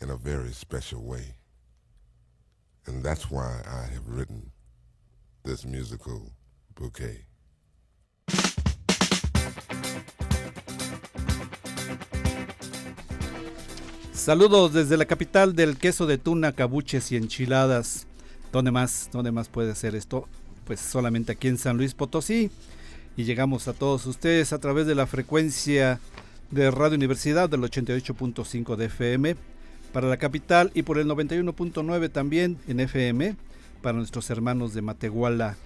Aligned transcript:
in 0.00 0.10
a 0.10 0.16
very 0.16 0.52
special 0.52 1.02
way. 1.02 1.34
And 2.86 3.02
that's 3.02 3.30
why 3.30 3.62
I 3.66 3.92
have 3.92 4.06
written 4.08 4.50
this 5.42 5.64
musical 5.64 6.32
bouquet. 6.74 7.26
Saludos 14.12 14.72
desde 14.72 14.96
la 14.96 15.04
capital 15.04 15.54
del 15.54 15.76
queso 15.76 16.06
de 16.06 16.16
tuna, 16.16 16.52
cabuches 16.52 17.12
y 17.12 17.16
enchiladas. 17.16 18.06
¿Dónde 18.52 18.70
más? 18.70 19.10
¿Dónde 19.12 19.32
más 19.32 19.48
puede 19.48 19.74
ser 19.74 19.94
esto? 19.94 20.28
Pues 20.64 20.80
solamente 20.80 21.32
aquí 21.32 21.48
en 21.48 21.58
San 21.58 21.76
Luis 21.76 21.92
Potosí. 21.92 22.50
Y 23.16 23.24
llegamos 23.24 23.68
a 23.68 23.74
todos 23.74 24.06
ustedes 24.06 24.52
a 24.52 24.58
través 24.58 24.86
de 24.86 24.94
la 24.94 25.06
frecuencia 25.06 26.00
de 26.50 26.70
Radio 26.70 26.96
Universidad 26.96 27.50
del 27.50 27.62
88.5 27.62 28.76
de 28.76 28.86
FM 28.86 29.36
para 29.94 30.08
la 30.08 30.16
capital 30.16 30.72
y 30.74 30.82
por 30.82 30.98
el 30.98 31.06
91.9 31.06 32.10
también 32.10 32.58
en 32.66 32.80
FM 32.80 33.36
para 33.80 33.96
nuestros 33.96 34.28
hermanos 34.28 34.74
de 34.74 34.82
Matehuala. 34.82 35.56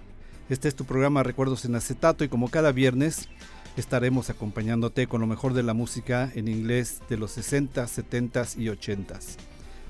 Este 0.51 0.69
es 0.69 0.75
tu 0.75 0.85
programa 0.85 1.23
Recuerdos 1.23 1.65
en 1.65 1.75
Acetato 1.75 2.25
y 2.25 2.29
como 2.29 2.51
cada 2.51 2.71
viernes 2.71 3.31
estaremos 3.79 4.29
acompañándote 4.29 5.07
con 5.07 5.23
lo 5.23 5.27
mejor 5.27 5.55
de 5.55 5.63
la 5.63 5.73
música 5.73 6.31
en 6.35 6.47
inglés 6.47 7.01
de 7.09 7.17
los 7.17 7.31
60, 7.31 7.87
70 7.87 8.45
y 8.59 8.69
80. 8.69 9.19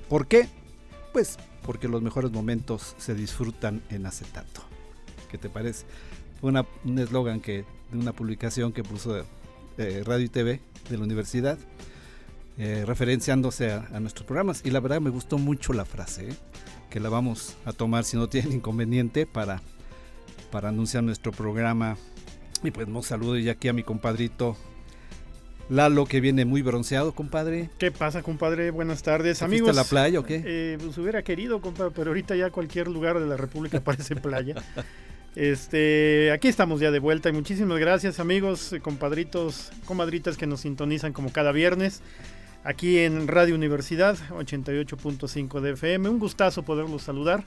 ¿Por 0.09 0.29
qué? 0.29 0.49
Pues 1.13 1.37
porque 1.63 1.89
los 1.89 2.01
mejores 2.01 2.31
momentos 2.31 2.95
se 2.97 3.17
disfrutan 3.17 3.83
en 3.91 4.07
acetato. 4.07 4.63
¿Qué 5.33 5.37
te 5.37 5.51
parece? 5.51 5.85
Un 6.43 6.65
eslogan 6.97 7.43
de 7.43 7.65
una 7.93 8.13
publicación 8.13 8.73
que 8.73 8.85
puso 8.85 9.19
eh, 9.79 10.05
Radio 10.07 10.27
y 10.27 10.29
TV 10.29 10.61
de 10.89 10.97
la 10.97 11.03
universidad, 11.03 11.59
eh, 12.59 12.85
referenciándose 12.87 13.73
a, 13.73 14.01
nuestros 14.01 14.27
programas. 14.27 14.63
Y 14.65 14.71
la 14.71 14.81
verdad 14.81 15.01
me 15.01 15.11
gustó 15.11 15.39
mucho 15.39 15.73
la 15.73 15.85
frase, 15.85 16.31
¿eh? 16.31 16.35
que 16.91 17.01
la 17.01 17.09
vamos 17.09 17.57
a 17.65 17.73
tomar 17.73 18.05
si 18.05 18.17
no 18.17 18.29
tienen 18.29 18.53
inconveniente 18.55 19.27
para, 19.27 19.63
para 20.51 20.69
anunciar 20.71 21.05
nuestro 21.05 21.33
programa 21.33 21.97
y 22.63 22.71
pues 22.71 22.89
nos 22.89 23.07
saludo 23.07 23.39
ya 23.39 23.53
aquí 23.53 23.69
a 23.69 23.73
mi 23.73 23.83
compadrito 23.83 24.57
Lalo, 25.71 26.07
que 26.07 26.21
viene 26.21 26.47
muy 26.47 26.63
bronceado, 26.63 27.13
compadre. 27.15 27.69
¿Qué 27.79 27.91
pasa, 27.91 28.23
compadre? 28.23 28.71
Buenas 28.71 29.03
tardes, 29.03 29.43
amigos. 29.43 29.69
a 29.69 29.73
la 29.75 29.85
playa 29.85 30.19
o 30.19 30.25
qué? 30.25 30.43
Eh, 30.45 30.79
pues 30.83 30.97
hubiera 30.97 31.23
querido, 31.23 31.61
compadre, 31.61 31.93
pero 31.95 32.11
ahorita 32.11 32.35
ya 32.37 32.51
cualquier 32.51 32.89
lugar 32.89 33.21
de 33.21 33.27
la 33.27 33.37
República 33.37 33.79
parece 33.85 34.17
playa. 34.17 34.55
Este, 35.37 36.33
aquí 36.33 36.49
estamos 36.49 36.81
ya 36.81 36.91
de 36.91 36.99
vuelta 37.01 37.29
y 37.29 37.33
muchísimas 37.33 37.79
gracias, 37.79 38.19
amigos, 38.19 38.75
compadritos, 38.81 39.71
comadritas 39.85 40.39
que 40.39 40.47
nos 40.47 40.61
sintonizan 40.61 41.13
como 41.13 41.31
cada 41.33 41.53
viernes 41.53 42.01
aquí 42.65 42.99
en 42.99 43.29
Radio 43.29 43.55
Universidad 43.55 44.17
88.5 44.31 45.61
de 45.61 45.73
FM. 45.73 46.09
Un 46.09 46.19
gustazo 46.19 46.63
poderlos 46.63 47.03
saludar. 47.03 47.45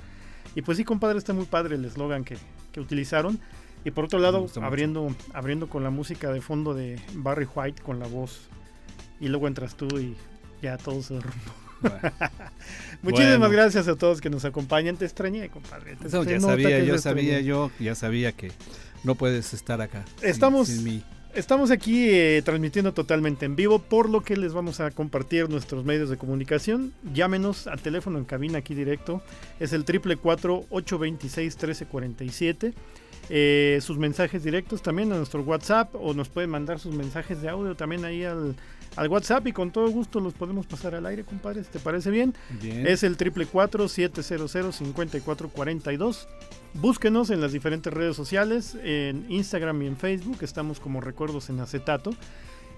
Y 0.55 0.61
pues 0.61 0.77
sí, 0.77 0.83
compadre, 0.83 1.17
está 1.17 1.33
muy 1.33 1.45
padre 1.45 1.75
el 1.75 1.85
eslogan 1.85 2.23
que, 2.23 2.37
que 2.71 2.79
utilizaron. 2.79 3.39
Y 3.83 3.91
por 3.91 4.05
otro 4.05 4.19
lado, 4.19 4.45
abriendo, 4.61 5.15
abriendo 5.33 5.67
con 5.67 5.83
la 5.83 5.89
música 5.89 6.31
de 6.31 6.41
fondo 6.41 6.73
de 6.73 6.99
Barry 7.13 7.47
White 7.53 7.81
con 7.81 7.99
la 7.99 8.07
voz. 8.07 8.49
Y 9.19 9.27
luego 9.27 9.47
entras 9.47 9.75
tú 9.75 9.87
y 9.97 10.15
ya 10.61 10.77
todo 10.77 11.01
se 11.01 11.19
Muchísimas 13.01 13.51
gracias 13.51 13.87
a 13.87 13.95
todos 13.95 14.21
que 14.21 14.29
nos 14.29 14.45
acompañan. 14.45 14.97
Te 14.97 15.05
extrañé, 15.05 15.49
compadre. 15.49 15.97
ya 16.01 16.39
sabía, 16.39 16.79
yo 16.83 16.97
sabía, 16.99 17.41
yo 17.41 17.71
ya 17.79 17.95
sabía 17.95 18.31
que 18.33 18.51
no 19.03 19.15
puedes 19.15 19.53
estar 19.53 19.81
acá. 19.81 20.05
Estamos, 20.21 20.69
estamos 21.33 21.71
aquí 21.71 22.09
eh, 22.09 22.41
transmitiendo 22.43 22.93
totalmente 22.93 23.45
en 23.45 23.55
vivo, 23.55 23.79
por 23.79 24.09
lo 24.09 24.21
que 24.21 24.35
les 24.37 24.53
vamos 24.53 24.79
a 24.79 24.91
compartir 24.91 25.49
nuestros 25.49 25.85
medios 25.85 26.09
de 26.09 26.17
comunicación. 26.17 26.93
Llámenos 27.13 27.67
al 27.67 27.81
teléfono 27.81 28.17
en 28.17 28.25
cabina 28.25 28.59
aquí 28.59 28.73
directo. 28.73 29.21
Es 29.59 29.73
el 29.73 29.85
triple 29.85 30.17
826 30.21 31.55
1347 31.55 32.73
eh, 33.29 33.79
sus 33.81 33.97
mensajes 33.97 34.43
directos 34.43 34.81
también 34.81 35.13
a 35.13 35.15
nuestro 35.15 35.41
WhatsApp 35.41 35.95
o 35.95 36.13
nos 36.13 36.27
pueden 36.27 36.49
mandar 36.49 36.79
sus 36.79 36.93
mensajes 36.93 37.41
de 37.41 37.47
audio 37.47 37.75
también 37.75 38.03
ahí 38.03 38.25
al, 38.25 38.55
WhatsApp 38.97 39.47
y 39.47 39.53
con 39.53 39.71
todo 39.71 39.89
gusto 39.89 40.19
los 40.19 40.33
podemos 40.33 40.67
pasar 40.67 40.95
al 40.95 41.05
aire, 41.05 41.23
compadres. 41.23 41.67
¿Te 41.69 41.79
parece 41.79 42.11
bien? 42.11 42.33
Es 42.61 43.03
el 43.03 43.17
triple 43.17 43.45
700 43.45 44.75
5442. 44.75 46.27
Búsquenos 46.73 47.29
en 47.29 47.41
las 47.41 47.51
diferentes 47.51 47.93
redes 47.93 48.15
sociales, 48.15 48.77
en 48.83 49.25
Instagram 49.29 49.81
y 49.81 49.87
en 49.87 49.97
Facebook. 49.97 50.37
Estamos 50.41 50.79
como 50.79 51.01
Recuerdos 51.01 51.49
en 51.49 51.59
Acetato. 51.59 52.13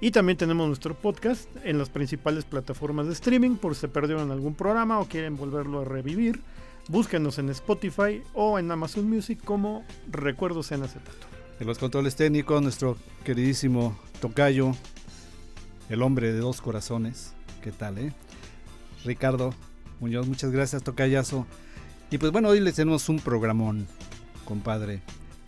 Y 0.02 0.12
también 0.12 0.38
tenemos 0.38 0.68
nuestro 0.68 0.96
podcast 0.96 1.48
en 1.64 1.78
las 1.78 1.90
principales 1.90 2.44
plataformas 2.44 3.08
de 3.08 3.14
streaming 3.14 3.56
por 3.56 3.74
si 3.74 3.82
se 3.82 3.88
perdieron 3.88 4.32
algún 4.32 4.54
programa 4.54 5.00
o 5.00 5.06
quieren 5.06 5.38
volverlo 5.38 5.82
a 5.82 5.86
revivir. 5.86 6.42
Búsquenos 6.90 7.40
en 7.40 7.50
Spotify 7.50 8.22
o 8.34 8.60
en 8.60 8.70
Amazon 8.70 9.10
Music 9.10 9.40
como 9.44 9.86
Recuerdos 10.12 10.72
en 10.74 10.84
Acetato. 10.84 11.28
En 11.60 11.68
los 11.68 11.78
controles 11.78 12.16
técnicos, 12.18 12.62
nuestro 12.62 12.98
queridísimo 13.24 13.98
Tocayo, 14.20 14.76
el 15.90 16.02
hombre 16.02 16.32
de 16.32 16.40
dos 16.40 16.62
corazones. 16.62 17.34
¿Qué 17.62 17.72
tal, 17.72 17.98
eh? 17.98 18.14
Ricardo 19.06 19.54
Muñoz, 20.00 20.28
muchas 20.28 20.52
gracias, 20.52 20.84
Tocayazo. 20.84 21.46
Y 22.12 22.18
pues 22.18 22.32
bueno, 22.32 22.50
hoy 22.50 22.60
les 22.60 22.76
tenemos 22.76 23.10
un 23.10 23.20
programón, 23.20 23.88
compadre. 24.46 25.02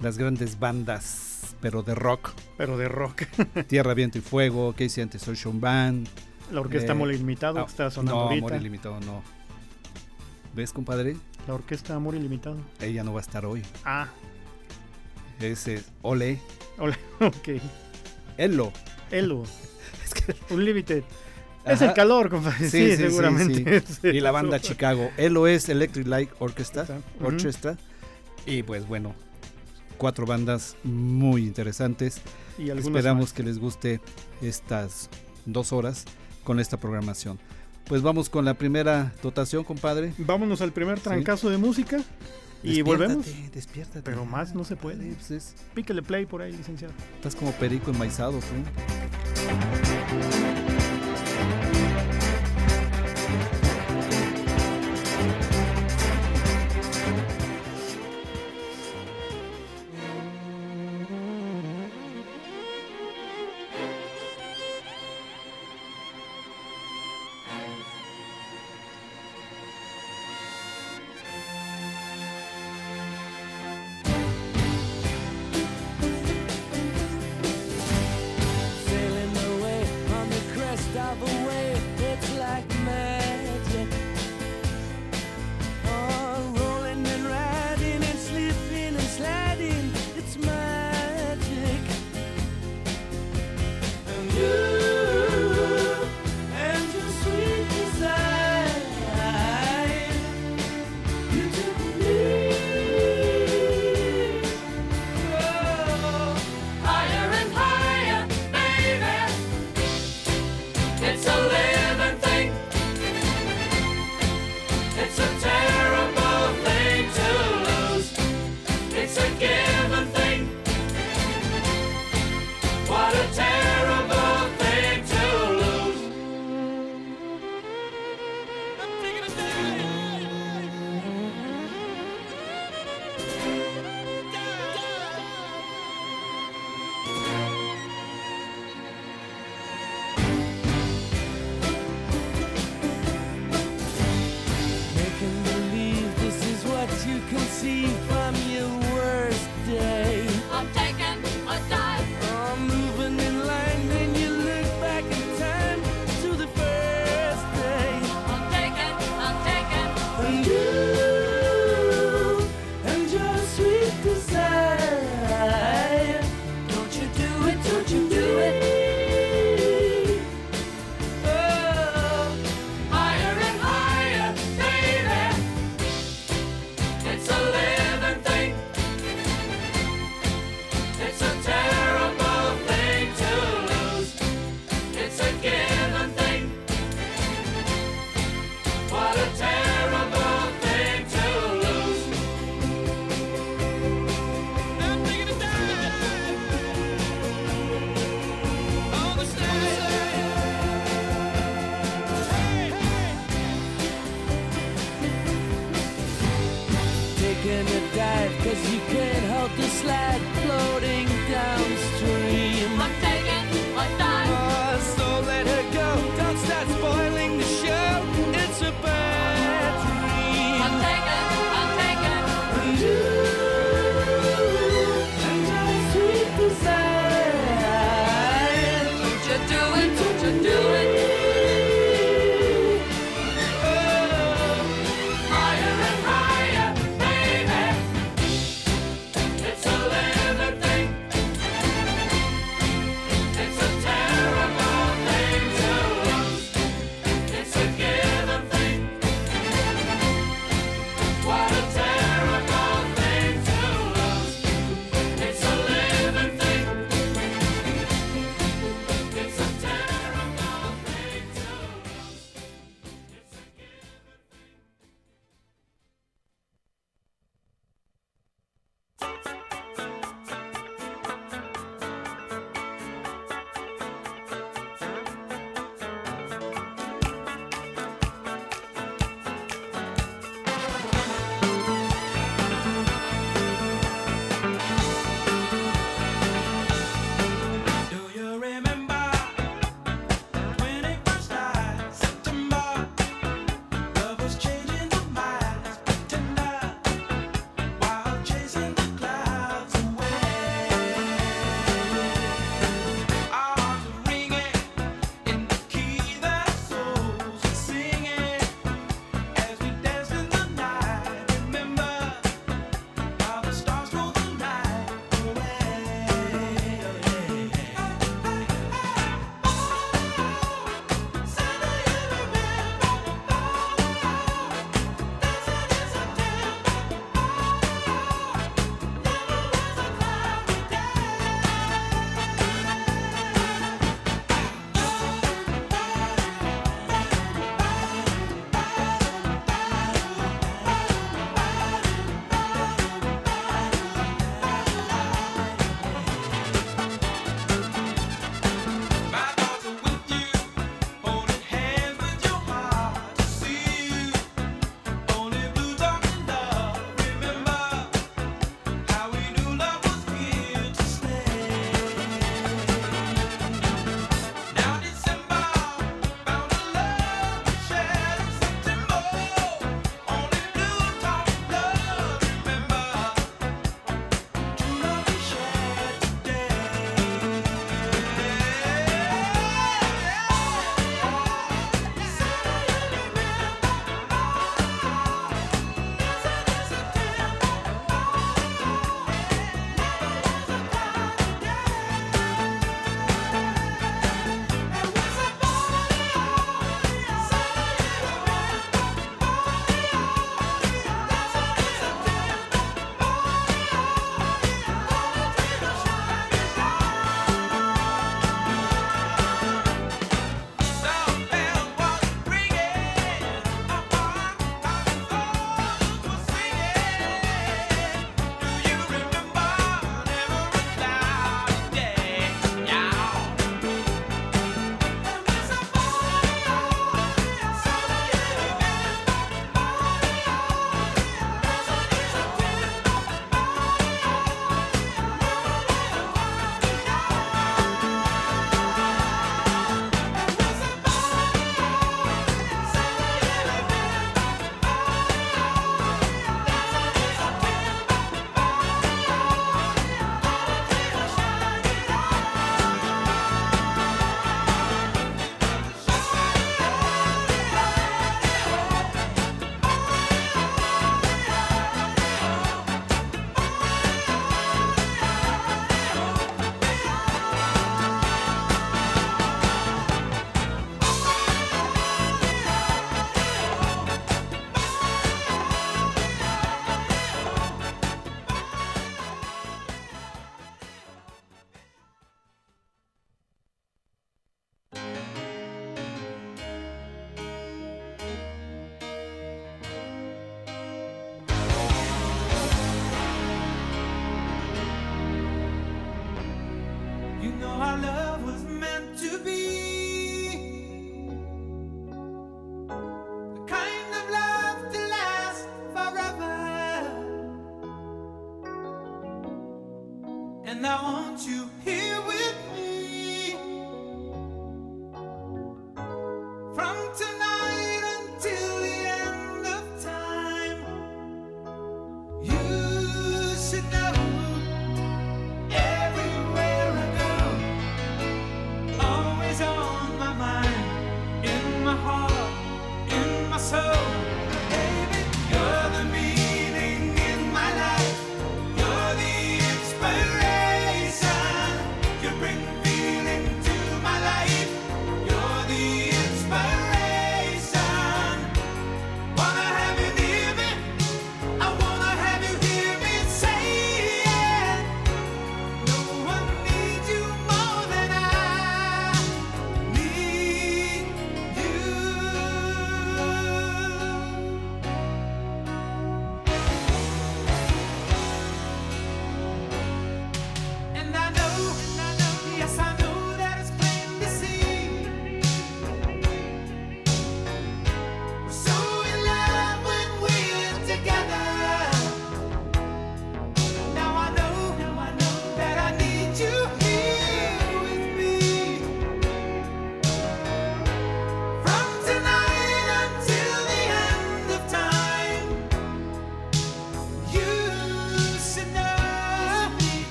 Las 0.00 0.16
grandes 0.16 0.58
bandas, 0.58 1.54
pero 1.60 1.82
de 1.82 1.94
rock. 1.94 2.32
Pero 2.56 2.78
de 2.78 2.88
rock. 2.88 3.22
Tierra, 3.68 3.94
Viento 3.94 4.18
y 4.18 4.20
Fuego, 4.20 4.72
Casey 4.72 5.04
Ocean 5.04 5.60
Band. 5.60 6.08
La 6.52 6.60
orquesta 6.60 6.94
eh, 6.94 7.02
Ilimitado, 7.02 7.64
que 7.64 7.70
está 7.70 7.90
sonando 7.90 8.14
no, 8.14 8.22
ahorita. 8.22 8.46
Amor 8.46 8.60
Ilimitado 8.60 9.00
no. 9.00 9.22
¿Ves, 10.54 10.72
compadre? 10.72 11.16
La 11.46 11.54
orquesta 11.54 11.94
Amor 11.94 12.14
Ilimitado. 12.14 12.56
Ella 12.80 13.04
no 13.04 13.12
va 13.12 13.20
a 13.20 13.22
estar 13.22 13.44
hoy. 13.44 13.62
Ah. 13.84 14.08
Ese 15.40 15.84
Ole. 16.02 16.40
Ole, 16.78 16.96
ok. 17.20 17.60
Elo. 18.38 18.72
Elo. 19.10 19.44
es 20.04 20.14
que... 20.14 20.34
Unlimited. 20.54 21.04
Es 21.64 21.82
el 21.82 21.92
calor, 21.92 22.30
compadre. 22.30 22.70
Sí, 22.70 22.96
seguramente. 22.96 23.82
y 24.04 24.20
la 24.20 24.30
banda 24.30 24.60
Chicago. 24.60 25.10
Elo 25.16 25.46
es 25.46 25.68
Electric 25.68 26.06
Light 26.06 26.30
Orchestra. 26.38 26.86
Orchestra. 27.20 27.76
Y 28.46 28.62
pues 28.62 28.86
bueno, 28.88 29.14
cuatro 29.98 30.24
bandas 30.24 30.76
muy 30.82 31.42
interesantes. 31.42 32.22
Y 32.56 32.70
Esperamos 32.70 33.32
que 33.32 33.42
les 33.42 33.58
guste 33.58 34.00
estas 34.40 35.10
dos 35.44 35.72
horas 35.72 36.04
con 36.44 36.58
esta 36.58 36.78
programación. 36.78 37.38
Pues 37.84 38.02
vamos 38.02 38.28
con 38.28 38.44
la 38.44 38.54
primera 38.54 39.12
dotación, 39.22 39.64
compadre. 39.64 40.12
Vámonos 40.18 40.60
al 40.60 40.72
primer 40.72 41.00
trancazo 41.00 41.50
de 41.50 41.58
música. 41.58 41.98
Y 42.62 42.82
volvemos. 42.82 43.26
Despiértate. 43.52 44.02
Pero 44.02 44.24
más 44.24 44.54
no 44.54 44.64
se 44.64 44.76
puede. 44.76 45.14
Pues 45.28 45.54
Píquele 45.74 46.02
play 46.02 46.26
por 46.26 46.42
ahí, 46.42 46.52
licenciado. 46.52 46.94
Estás 47.16 47.34
como 47.34 47.52
perico 47.52 47.90
enmaizado, 47.90 48.40
¿sí? 48.40 48.46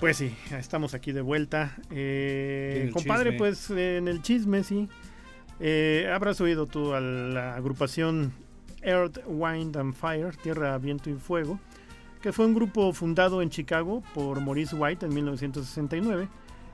Pues 0.00 0.16
sí, 0.16 0.34
estamos 0.52 0.94
aquí 0.94 1.12
de 1.12 1.20
vuelta. 1.20 1.76
Eh, 1.90 2.88
compadre, 2.90 3.32
chisme. 3.32 3.38
pues 3.38 3.70
en 3.70 4.08
el 4.08 4.22
chisme, 4.22 4.64
sí. 4.64 4.88
Eh, 5.60 6.10
habrás 6.10 6.40
oído 6.40 6.66
tú 6.66 6.94
a 6.94 7.00
la 7.00 7.54
agrupación 7.54 8.32
Earth, 8.80 9.18
Wind 9.26 9.76
and 9.76 9.92
Fire, 9.92 10.34
Tierra, 10.36 10.78
Viento 10.78 11.10
y 11.10 11.14
Fuego, 11.16 11.60
que 12.22 12.32
fue 12.32 12.46
un 12.46 12.54
grupo 12.54 12.94
fundado 12.94 13.42
en 13.42 13.50
Chicago 13.50 14.02
por 14.14 14.40
Maurice 14.40 14.74
White 14.74 15.04
en 15.04 15.12
1969, 15.14 16.28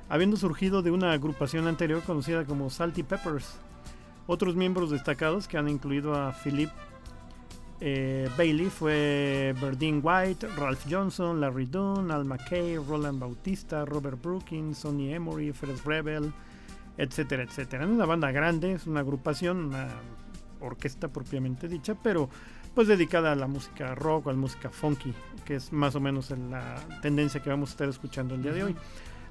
habiendo 0.09 0.37
surgido 0.37 0.83
de 0.83 0.93
una 0.93 1.11
agrupación 1.11 1.67
anterior 1.67 2.05
conocida 2.05 2.45
como 2.45 2.71
Salty 2.71 3.03
Peppers. 3.03 3.59
Otros 4.29 4.55
miembros 4.55 4.93
destacados 4.93 5.49
que 5.49 5.59
han 5.59 5.69
incluido 5.69 6.15
a 6.15 6.33
Philip 6.33 6.71
eh, 7.81 8.29
Bailey 8.37 8.71
fue 8.71 9.55
Berdine 9.61 10.01
White, 10.03 10.49
Ralph 10.57 10.87
Johnson, 10.89 11.41
Larry 11.41 11.67
Dunn, 11.67 12.11
Al 12.11 12.25
McKay, 12.25 12.77
Roland 12.79 13.19
Bautista, 13.19 13.85
Robert 13.85 14.21
Brookins, 14.23 14.79
Sonny 14.79 15.13
Emory, 15.13 15.53
Fred 15.53 15.77
Rebel, 15.85 16.33
etcétera, 16.97 17.43
etcétera. 17.43 17.85
Es 17.85 17.91
una 17.91 18.07
banda 18.07 18.31
grande, 18.31 18.73
es 18.73 18.87
una 18.87 19.01
agrupación, 19.01 19.67
una 19.67 19.89
orquesta 20.61 21.09
propiamente 21.09 21.69
dicha, 21.69 21.95
pero 22.03 22.31
pues 22.75 22.89
dedicada 22.89 23.33
a 23.33 23.37
la 23.37 23.47
música 23.47 23.95
rock 23.95 24.27
o 24.27 24.31
a 24.31 24.33
la 24.33 24.39
música 24.39 24.71
funky, 24.71 25.13
que 25.45 25.57
es 25.57 25.73
más 25.73 25.95
o 25.95 26.01
menos 26.01 26.31
la 26.31 26.77
tendencia 27.03 27.43
que 27.43 27.51
vamos 27.51 27.71
a 27.71 27.73
estar 27.73 27.89
escuchando 27.89 28.35
el 28.35 28.43
día 28.43 28.53
de 28.53 28.65
hoy. 28.65 28.77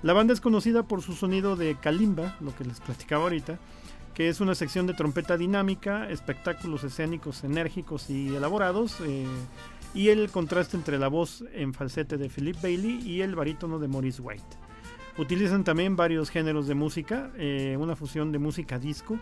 La 0.02 0.14
banda 0.14 0.34
es 0.34 0.42
conocida 0.42 0.84
por 0.84 1.02
su 1.02 1.14
sonido 1.14 1.56
de 1.56 1.76
kalimba, 1.76 2.36
lo 2.40 2.56
que 2.56 2.64
les 2.64 2.80
platicaba 2.80 3.24
ahorita, 3.24 3.58
que 4.16 4.30
es 4.30 4.40
una 4.40 4.56
sección 4.56 4.88
de 4.88 4.94
trompeta 4.94 5.38
dinámica, 5.38 6.10
espectáculos 6.10 6.84
escénicos 6.86 7.44
enérgicos 7.44 8.10
y 8.10 8.34
elaborados, 8.34 9.02
eh, 9.02 9.26
y 9.94 10.10
el 10.10 10.30
contraste 10.30 10.78
entre 10.78 10.98
la 10.98 11.10
voz 11.10 11.44
en 11.54 11.74
falsete 11.74 12.18
de 12.18 12.30
Philip 12.30 12.62
Bailey 12.62 13.02
y 13.06 13.22
el 13.22 13.36
barítono 13.36 13.78
de 13.78 13.90
Maurice 13.90 14.22
White. 14.22 14.44
Utilizan 15.18 15.64
también 15.64 15.96
varios 15.96 16.30
géneros 16.30 16.68
de 16.68 16.76
música, 16.76 17.32
eh, 17.38 17.78
una 17.80 17.96
fusión 17.96 18.32
de 18.32 18.40
música 18.40 18.80
disco, 18.80 19.20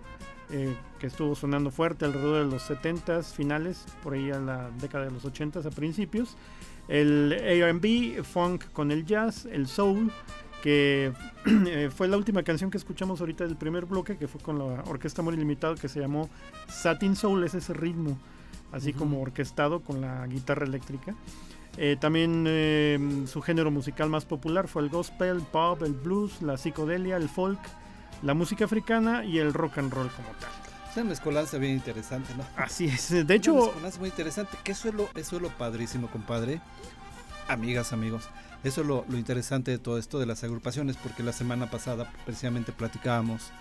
eh, 0.52 0.76
que 1.00 1.08
estuvo 1.08 1.36
sonando 1.36 1.72
fuerte 1.72 2.06
alrededor 2.06 2.46
de 2.46 2.52
los 2.52 2.70
70s 2.70 3.34
finales, 3.34 3.86
por 4.04 4.14
ahí 4.14 4.30
a 4.30 4.40
la 4.40 4.70
década 4.80 5.06
de 5.06 5.12
los 5.12 5.26
80s 5.26 5.66
a 5.66 5.72
principios, 5.72 6.38
el 6.88 7.32
RB, 7.34 8.24
funk 8.24 8.66
con 8.74 8.92
el 8.92 9.06
jazz, 9.06 9.46
el 9.46 9.68
soul, 9.68 10.12
que 10.64 11.12
eh, 11.68 11.92
fue 11.94 12.08
la 12.08 12.16
última 12.16 12.42
canción 12.42 12.72
que 12.72 12.78
escuchamos 12.78 13.20
ahorita 13.20 13.44
del 13.44 13.58
primer 13.58 13.86
bloque, 13.86 14.18
que 14.18 14.30
fue 14.30 14.40
con 14.42 14.58
la 14.58 14.82
Orquesta 14.88 15.22
Muy 15.22 15.36
Limitado, 15.36 15.76
que 15.76 15.90
se 15.90 16.00
llamó 16.00 16.30
Satin 16.70 17.18
Soul, 17.18 17.44
es 17.44 17.54
ese 17.54 17.74
ritmo, 17.74 18.18
así 18.72 18.92
Ujú. 18.92 19.00
como 19.00 19.22
orquestado 19.22 19.82
con 19.82 20.00
la 20.00 20.26
guitarra 20.26 20.66
eléctrica. 20.66 21.14
Eh, 21.76 21.98
también 22.00 22.46
eh, 22.48 22.98
su 23.28 23.42
género 23.42 23.72
musical 23.72 24.10
más 24.10 24.24
popular 24.26 24.68
fue 24.70 24.84
el 24.84 24.90
gospel, 24.90 25.38
el 25.38 25.42
pop, 25.42 25.82
el 25.84 25.94
blues, 25.94 26.42
la 26.42 26.56
psicodelia, 26.58 27.18
el 27.18 27.28
folk, 27.28 27.60
la 28.22 28.34
música 28.34 28.64
africana 28.66 29.26
y 29.26 29.40
el 29.40 29.54
rock 29.54 29.80
and 29.80 29.92
roll 29.92 30.08
como 30.12 30.30
tal. 30.40 30.50
es 30.90 30.96
una 30.96 31.06
mezcolanza 31.10 31.58
bien 31.58 31.74
interesante, 31.74 32.34
¿no? 32.38 32.46
Así 32.56 32.86
es. 32.86 33.10
De 33.10 33.22
Una 33.24 33.34
hecho, 33.34 33.56
mezcolanza 33.56 34.00
muy 34.00 34.10
interesante. 34.10 34.58
Que 34.64 34.72
eso 34.72 34.88
es 34.88 34.94
lo, 34.94 35.10
eso 35.16 35.36
es 35.36 35.42
lo 35.42 35.50
padrísimo, 35.50 36.08
compadre. 36.10 36.62
Amigas, 37.50 37.92
amigos. 37.92 38.30
Eso 38.64 38.82
es 38.82 38.88
lo, 38.88 39.06
lo 39.10 39.18
interesante 39.18 39.72
de 39.72 39.78
todo 39.78 39.98
esto 39.98 40.20
de 40.20 40.26
las 40.26 40.44
agrupaciones, 40.44 40.96
porque 40.98 41.24
la 41.24 41.34
semana 41.34 41.70
pasada 41.70 42.12
precisamente 42.26 42.72
platicábamos 42.72 43.52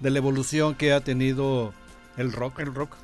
de 0.00 0.10
la 0.10 0.18
evolución 0.18 0.74
que 0.74 0.92
ha 0.92 1.00
tenido 1.00 1.72
el 2.16 2.32
rock. 2.32 2.60
El 2.60 2.74
rock. 2.74 2.96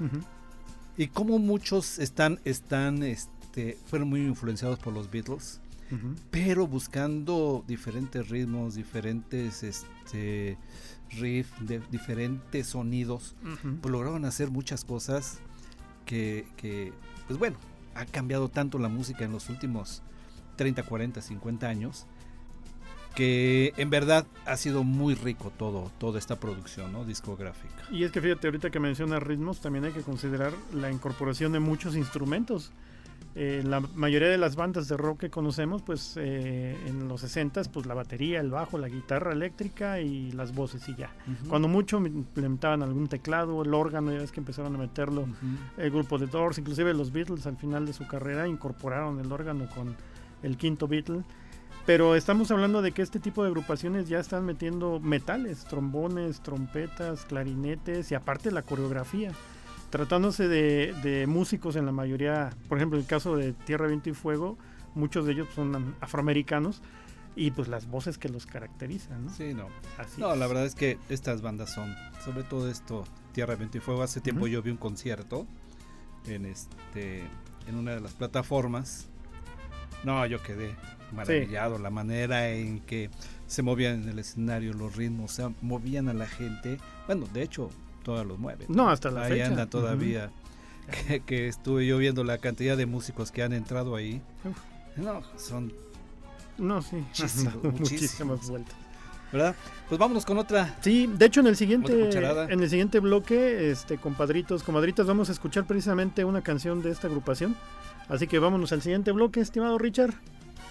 y 0.96 1.08
cómo 1.08 1.38
muchos 1.38 1.98
están, 1.98 2.40
están, 2.44 3.02
este, 3.02 3.78
fueron 3.86 4.08
muy 4.08 4.20
influenciados 4.20 4.78
por 4.78 4.92
los 4.92 5.10
Beatles, 5.10 5.60
pero 6.30 6.66
buscando 6.66 7.64
diferentes 7.66 8.28
ritmos, 8.28 8.74
diferentes, 8.74 9.62
este, 9.62 10.58
riff, 11.18 11.48
de, 11.60 11.80
diferentes 11.90 12.66
sonidos 12.66 13.34
pues 13.80 13.90
lograron 13.90 14.26
hacer 14.26 14.50
muchas 14.50 14.84
cosas 14.84 15.38
que, 16.04 16.46
que, 16.58 16.92
pues 17.26 17.38
bueno, 17.38 17.56
ha 17.94 18.04
cambiado 18.04 18.50
tanto 18.50 18.78
la 18.78 18.88
música 18.88 19.24
en 19.24 19.32
los 19.32 19.48
últimos 19.48 20.02
30, 20.58 20.82
40, 20.82 21.22
50 21.22 21.66
años, 21.66 22.06
que 23.14 23.72
en 23.78 23.88
verdad 23.88 24.26
ha 24.44 24.56
sido 24.58 24.84
muy 24.84 25.14
rico 25.14 25.50
todo, 25.56 25.90
toda 25.98 26.18
esta 26.18 26.38
producción 26.38 26.92
¿no? 26.92 27.06
discográfica. 27.06 27.84
Y 27.90 28.04
es 28.04 28.12
que 28.12 28.20
fíjate, 28.20 28.48
ahorita 28.48 28.68
que 28.70 28.80
mencionas 28.80 29.22
ritmos, 29.22 29.60
también 29.60 29.86
hay 29.86 29.92
que 29.92 30.02
considerar 30.02 30.52
la 30.74 30.90
incorporación 30.90 31.52
de 31.52 31.60
muchos 31.60 31.96
instrumentos. 31.96 32.70
Eh, 33.34 33.62
la 33.64 33.80
mayoría 33.80 34.28
de 34.28 34.38
las 34.38 34.56
bandas 34.56 34.88
de 34.88 34.96
rock 34.96 35.20
que 35.20 35.30
conocemos, 35.30 35.82
pues 35.82 36.14
eh, 36.16 36.76
en 36.86 37.08
los 37.08 37.20
60 37.20 37.62
pues 37.72 37.86
la 37.86 37.94
batería, 37.94 38.40
el 38.40 38.50
bajo, 38.50 38.78
la 38.78 38.88
guitarra 38.88 39.32
eléctrica 39.32 40.00
y 40.00 40.32
las 40.32 40.54
voces 40.54 40.88
y 40.88 40.96
ya. 40.96 41.10
Cuando 41.48 41.68
mucho 41.68 41.98
implementaban 41.98 42.82
algún 42.82 43.06
teclado, 43.06 43.62
el 43.62 43.74
órgano, 43.74 44.12
ya 44.12 44.18
ves 44.18 44.32
que 44.32 44.40
empezaron 44.40 44.74
a 44.74 44.78
meterlo 44.78 45.28
el 45.76 45.90
grupo 45.90 46.18
de 46.18 46.26
Doors, 46.26 46.58
inclusive 46.58 46.92
los 46.94 47.12
Beatles 47.12 47.46
al 47.46 47.56
final 47.56 47.86
de 47.86 47.92
su 47.92 48.06
carrera 48.06 48.48
incorporaron 48.48 49.20
el 49.20 49.30
órgano 49.30 49.68
con 49.72 49.94
el 50.42 50.56
quinto 50.56 50.88
Beatle. 50.88 51.22
Pero 51.86 52.14
estamos 52.16 52.50
hablando 52.50 52.82
de 52.82 52.92
que 52.92 53.00
este 53.02 53.18
tipo 53.18 53.42
de 53.42 53.48
agrupaciones 53.48 54.08
ya 54.08 54.18
están 54.20 54.44
metiendo 54.44 55.00
metales, 55.00 55.64
trombones, 55.64 56.40
trompetas, 56.42 57.24
clarinetes 57.24 58.10
y 58.12 58.14
aparte 58.14 58.50
la 58.50 58.62
coreografía. 58.62 59.30
Tratándose 59.88 60.48
de, 60.48 60.94
de 61.02 61.26
músicos 61.26 61.76
en 61.76 61.86
la 61.86 61.92
mayoría, 61.92 62.50
por 62.68 62.76
ejemplo, 62.76 62.98
el 62.98 63.06
caso 63.06 63.36
de 63.36 63.54
Tierra, 63.54 63.86
Viento 63.86 64.10
y 64.10 64.12
Fuego, 64.14 64.58
muchos 64.94 65.24
de 65.24 65.32
ellos 65.32 65.48
son 65.54 65.94
afroamericanos 66.02 66.82
y 67.34 67.52
pues 67.52 67.68
las 67.68 67.86
voces 67.86 68.18
que 68.18 68.28
los 68.28 68.44
caracterizan. 68.44 69.24
¿no? 69.24 69.32
Sí, 69.32 69.54
no. 69.54 69.68
Así 69.96 70.20
No, 70.20 70.34
es. 70.34 70.38
la 70.38 70.46
verdad 70.46 70.66
es 70.66 70.74
que 70.74 70.98
estas 71.08 71.40
bandas 71.40 71.72
son, 71.72 71.94
sobre 72.22 72.42
todo 72.42 72.68
esto, 72.70 73.04
Tierra, 73.32 73.54
Viento 73.54 73.78
y 73.78 73.80
Fuego. 73.80 74.02
Hace 74.02 74.20
tiempo 74.20 74.42
Ujú. 74.42 74.48
yo 74.48 74.62
vi 74.62 74.70
un 74.72 74.76
concierto 74.76 75.46
en 76.26 76.44
este, 76.44 77.22
en 77.66 77.76
una 77.76 77.92
de 77.92 78.00
las 78.00 78.12
plataformas. 78.12 79.08
No, 80.04 80.24
yo 80.26 80.42
quedé 80.42 80.74
maravillado 81.12 81.78
la 81.78 81.90
manera 81.90 82.48
en 82.50 82.80
que 82.80 83.10
se 83.46 83.62
movían 83.62 84.02
en 84.02 84.08
el 84.10 84.18
escenario, 84.18 84.72
los 84.74 84.94
ritmos, 84.96 85.32
o 85.32 85.34
sea, 85.34 85.52
movían 85.62 86.08
a 86.08 86.14
la 86.14 86.26
gente. 86.26 86.78
Bueno, 87.06 87.26
de 87.32 87.42
hecho, 87.42 87.70
todas 88.02 88.26
los 88.26 88.38
mueven. 88.38 88.66
No, 88.68 88.90
hasta 88.90 89.10
la 89.10 89.22
Ahí 89.22 89.32
fecha. 89.32 89.46
anda 89.46 89.66
todavía. 89.66 90.30
Que, 91.06 91.20
que 91.20 91.48
estuve 91.48 91.86
yo 91.86 91.98
viendo 91.98 92.24
la 92.24 92.38
cantidad 92.38 92.76
de 92.76 92.86
músicos 92.86 93.30
que 93.30 93.42
han 93.42 93.52
entrado 93.52 93.94
ahí. 93.96 94.22
No, 94.96 95.22
son, 95.36 95.72
No, 96.56 96.80
sí. 96.82 96.96
Muchísimo, 96.96 97.50
Muchísimas 97.62 97.80
muchísimos. 97.80 98.48
vueltas. 98.48 98.74
¿verdad? 99.30 99.54
Pues 99.88 99.98
vámonos 99.98 100.24
con 100.24 100.38
otra. 100.38 100.78
Sí, 100.80 101.06
de 101.06 101.26
hecho 101.26 101.40
en 101.40 101.48
el 101.48 101.56
siguiente 101.56 101.92
en 102.50 102.62
el 102.62 102.70
siguiente 102.70 102.98
bloque, 103.00 103.70
este 103.70 103.98
compadritos, 103.98 104.62
comadritas, 104.62 105.06
vamos 105.06 105.28
a 105.28 105.32
escuchar 105.32 105.66
precisamente 105.66 106.24
una 106.24 106.40
canción 106.40 106.80
de 106.82 106.90
esta 106.90 107.08
agrupación. 107.08 107.54
Así 108.08 108.26
que 108.26 108.38
vámonos 108.38 108.72
al 108.72 108.82
siguiente 108.82 109.12
bloque, 109.12 109.40
estimado 109.40 109.78
Richard. 109.78 110.14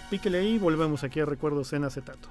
Píquele 0.10 0.39
ahí 0.39 0.56
y 0.56 0.60
volvemos 0.60 1.04
aquí 1.04 1.19
a 1.19 1.26
Recuerdos 1.26 1.73
en 1.73 1.84
Acetato. 1.84 2.30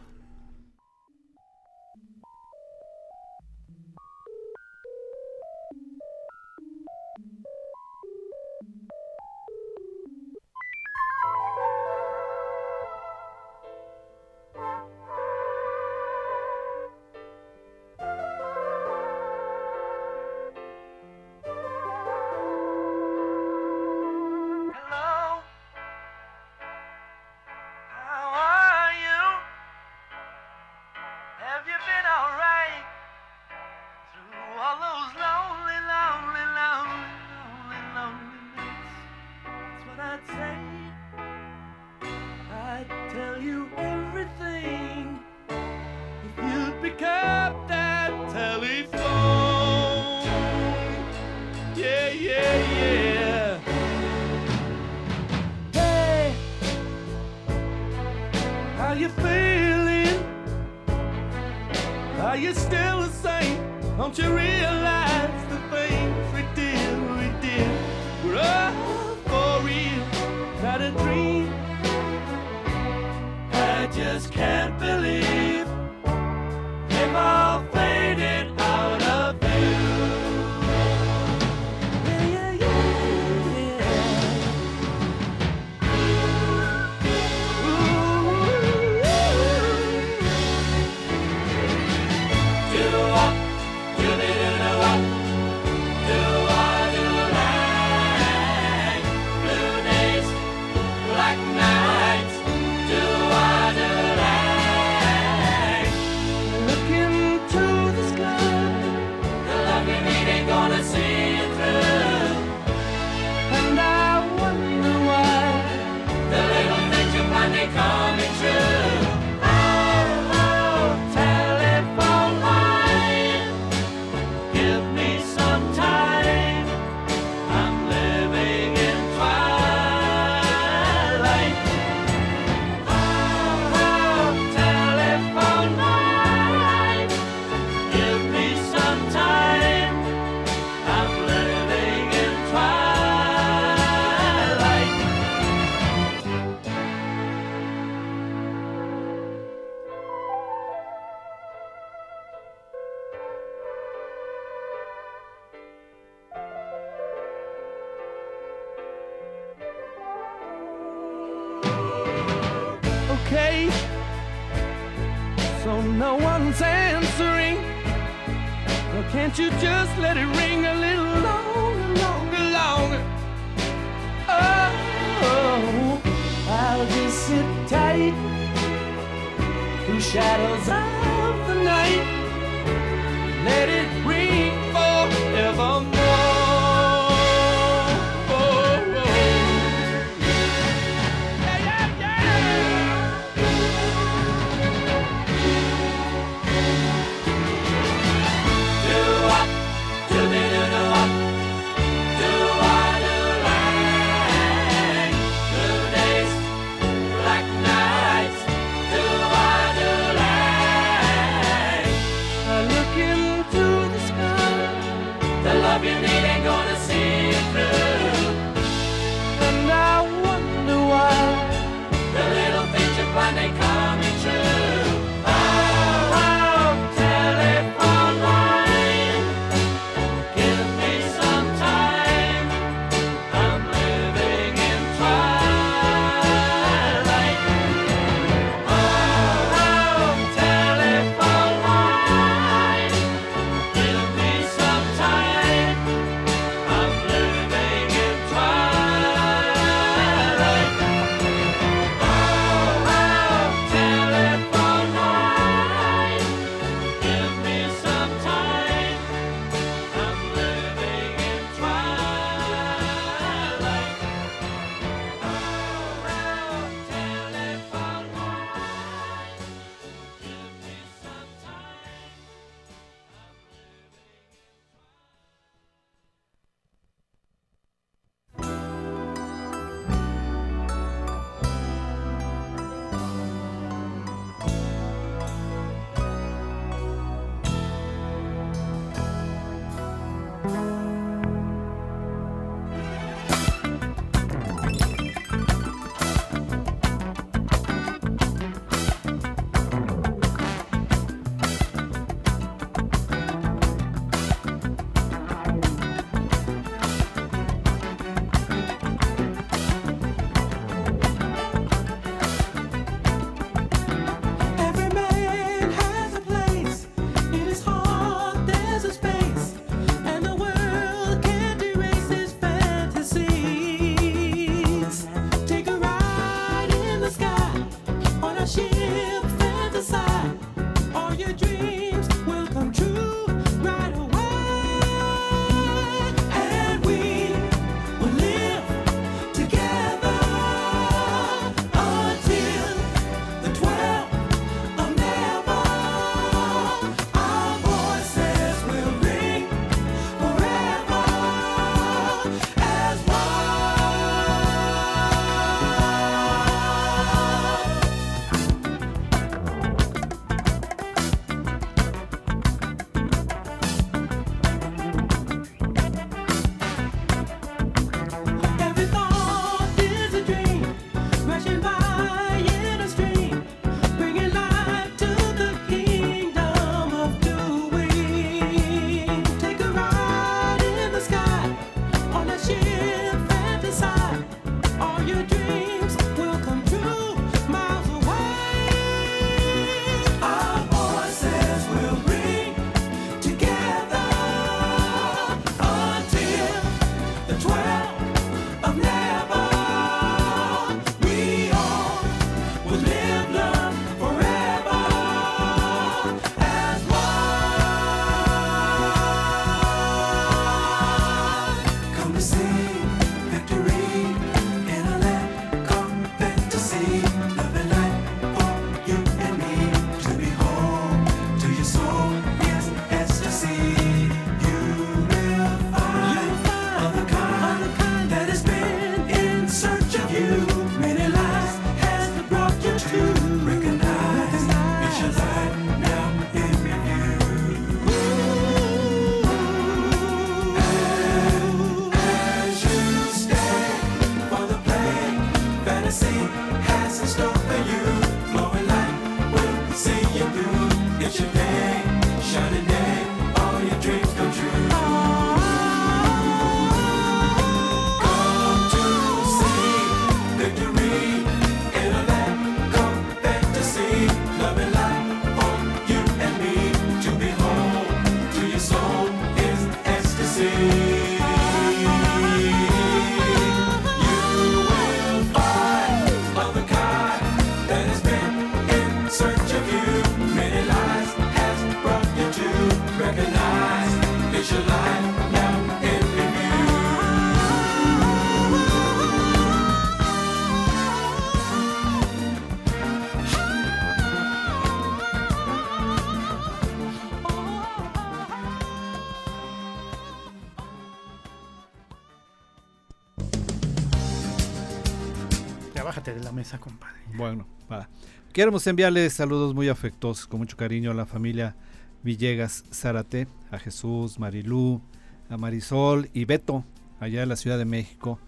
Mesa, 506.36 506.58
compadre. 506.58 507.00
Bueno, 507.16 507.46
va. 507.72 507.88
Queremos 508.34 508.66
enviarles 508.66 509.14
saludos 509.14 509.54
muy 509.54 509.70
afectuosos, 509.70 510.26
con 510.26 510.38
mucho 510.38 510.58
cariño 510.58 510.90
a 510.90 510.94
la 510.94 511.06
familia 511.06 511.56
Villegas 512.02 512.64
Zárate, 512.70 513.26
a 513.50 513.58
Jesús, 513.58 514.18
Marilú, 514.18 514.82
a 515.30 515.38
Marisol 515.38 516.10
y 516.12 516.26
Beto, 516.26 516.62
allá 517.00 517.22
en 517.22 517.30
la 517.30 517.36
Ciudad 517.36 517.56
de 517.56 517.64
México. 517.64 518.20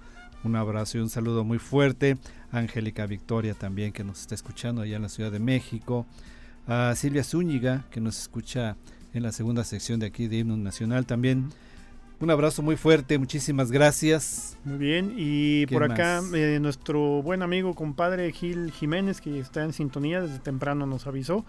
Un 0.42 0.57
abrazo 0.57 0.97
y 0.97 1.03
un 1.03 1.11
saludo 1.11 1.44
muy 1.44 1.59
fuerte. 1.59 2.16
Angélica 2.51 3.05
Victoria 3.05 3.53
también, 3.53 3.92
que 3.92 4.05
nos 4.05 4.23
está 4.23 4.35
escuchando 4.35 4.81
allá 4.81 4.97
en 4.97 5.03
la 5.03 5.11
Ciudad 5.11 5.31
de 5.31 5.40
México. 5.40 6.07
A 6.66 6.94
Silvia 6.97 7.23
Zúñiga, 7.23 7.85
que 7.90 8.01
nos 8.01 8.18
escucha 8.18 8.79
en 9.12 9.23
la 9.23 9.33
segunda 9.33 9.64
sección 9.64 10.01
de 10.01 10.07
aquí 10.07 10.29
de 10.29 10.38
Himno 10.38 10.57
Nacional 10.57 11.05
también. 11.05 11.51
Un 12.20 12.31
abrazo 12.33 12.62
muy 12.62 12.76
fuerte, 12.76 13.16
muchísimas 13.16 13.70
gracias. 13.70 14.57
Muy 14.64 14.76
bien, 14.76 15.14
y 15.16 15.66
¿Quién 15.66 15.81
por 15.81 15.92
acá 15.92 16.20
eh, 16.35 16.59
nuestro 16.61 17.22
buen 17.22 17.42
amigo, 17.42 17.74
compadre 17.74 18.33
Gil 18.33 18.72
Jiménez, 18.72 19.20
que 19.20 19.38
está 19.38 19.62
en 19.62 19.72
sintonía, 19.72 20.20
desde 20.20 20.40
temprano 20.40 20.85
nos 20.85 21.07
avisó. 21.07 21.44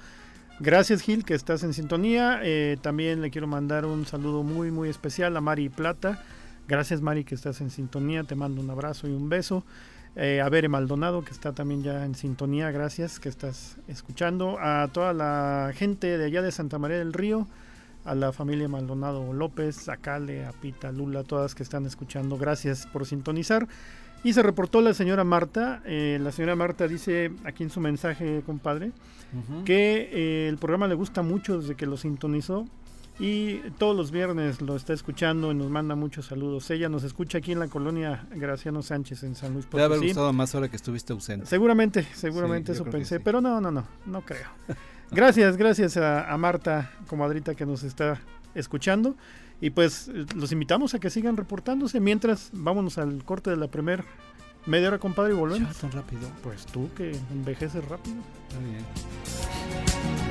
Gracias 0.60 1.02
Gil, 1.02 1.26
que 1.26 1.34
estás 1.34 1.64
en 1.64 1.74
sintonía. 1.74 2.42
Eh, 2.44 2.78
también 2.82 3.20
le 3.22 3.32
quiero 3.32 3.48
mandar 3.48 3.86
un 3.88 4.06
saludo 4.06 4.44
muy, 4.44 4.70
muy 4.70 4.90
especial 4.90 5.36
a 5.38 5.42
Mari 5.42 5.70
Plata. 5.70 6.24
Gracias 6.68 7.02
Mari, 7.02 7.24
que 7.24 7.34
estás 7.34 7.62
en 7.62 7.72
sintonía. 7.72 8.24
Te 8.24 8.36
mando 8.36 8.62
un 8.62 8.70
abrazo 8.70 9.08
y 9.08 9.12
un 9.12 9.28
beso. 9.28 9.64
Eh, 10.16 10.40
a 10.40 10.50
Bere 10.50 10.70
Maldonado, 10.70 11.24
que 11.24 11.32
está 11.32 11.54
también 11.54 11.82
ya 11.82 12.06
en 12.06 12.14
sintonía. 12.14 12.70
Gracias, 12.70 13.20
que 13.20 13.30
estás 13.30 13.78
escuchando. 13.88 14.60
A 14.60 14.88
toda 14.94 15.14
la 15.14 15.72
gente 15.74 16.20
de 16.20 16.26
allá 16.26 16.44
de 16.44 16.52
Santa 16.52 16.78
María 16.78 17.00
del 17.00 17.14
Río 17.14 17.48
a 18.06 18.16
la 18.16 18.32
familia 18.32 18.68
Maldonado 18.68 19.34
López, 19.34 19.90
a 19.90 19.98
Cale, 19.98 20.46
a 20.46 20.52
Pita, 20.52 20.92
Lula, 20.92 21.24
todas 21.24 21.56
que 21.56 21.64
están 21.64 21.86
escuchando. 21.86 22.38
Gracias 22.38 22.88
por 22.88 23.06
sintonizar. 23.06 23.68
Y 24.24 24.34
se 24.34 24.44
reportó 24.44 24.82
la 24.82 24.94
señora 24.94 25.24
Marta. 25.24 25.82
eh, 25.86 26.18
la 26.22 26.32
señora 26.32 26.56
Marta 26.56 26.88
dice 26.88 27.32
aquí 27.46 27.64
en 27.64 27.70
su 27.70 27.80
mensaje, 27.80 28.42
compadre, 28.46 28.92
que 29.66 30.10
eh, 30.12 30.48
el 30.50 30.58
programa 30.58 30.88
le 30.88 30.96
gusta 30.96 31.22
mucho 31.22 31.60
desde 31.60 31.76
que 31.76 31.86
lo 31.86 31.98
sintonizó. 31.98 32.66
Y 33.22 33.58
todos 33.78 33.98
los 33.98 34.12
viernes 34.12 34.62
lo 34.62 34.78
está 34.78 34.94
escuchando 34.94 35.52
y 35.52 35.56
nos 35.56 35.70
manda 35.70 35.94
muchos 35.94 36.28
saludos. 36.28 36.70
Ella 36.72 36.88
nos 36.88 37.04
escucha 37.04 37.40
aquí 37.40 37.52
en 37.52 37.60
la 37.60 37.68
colonia 37.68 38.26
Graciano 38.34 38.82
Sánchez 38.82 39.24
en 39.24 39.36
San 39.36 39.52
Luis 39.54 39.66
Te 39.66 39.72
debe 39.76 39.84
haber 39.86 39.98
Potosí. 39.98 40.08
gustado 40.14 40.32
más 40.32 40.56
ahora 40.56 40.70
que 40.70 40.78
estuviste 40.78 41.12
ausente. 41.12 41.46
Seguramente, 41.46 42.08
seguramente 42.14 42.74
Sí, 42.74 42.82
eso 42.82 42.90
pensé, 42.90 43.18
sí. 43.18 43.22
pero 43.24 43.42
no, 43.42 43.60
no, 43.60 43.72
no, 43.72 43.84
no 44.06 44.22
creo. 44.22 44.48
Gracias, 45.12 45.58
gracias 45.58 45.98
a, 45.98 46.32
a 46.32 46.38
Marta, 46.38 46.92
comadrita, 47.08 47.56
que 47.56 47.66
nos 47.66 47.84
está 47.84 48.20
escuchando. 48.56 49.16
Y 49.62 49.72
pues 49.72 50.10
los 50.36 50.52
invitamos 50.52 50.94
a 50.94 51.00
que 51.00 51.10
sigan 51.10 51.36
reportándose. 51.36 52.00
Mientras, 52.00 52.50
vámonos 52.54 52.98
al 52.98 53.24
corte 53.26 53.50
de 53.50 53.58
la 53.58 53.68
primer 53.68 54.06
media 54.66 54.88
hora, 54.90 55.00
compadre, 55.00 55.32
y 55.32 55.36
Ya, 55.36 55.40
volvemos. 55.40 55.78
tan 55.78 55.92
rápido. 55.92 56.30
Pues 56.44 56.66
tú 56.66 56.90
que 56.96 57.12
envejeces 57.32 57.84
rápido. 57.90 58.18
Está 58.48 58.60
bien. 58.60 60.29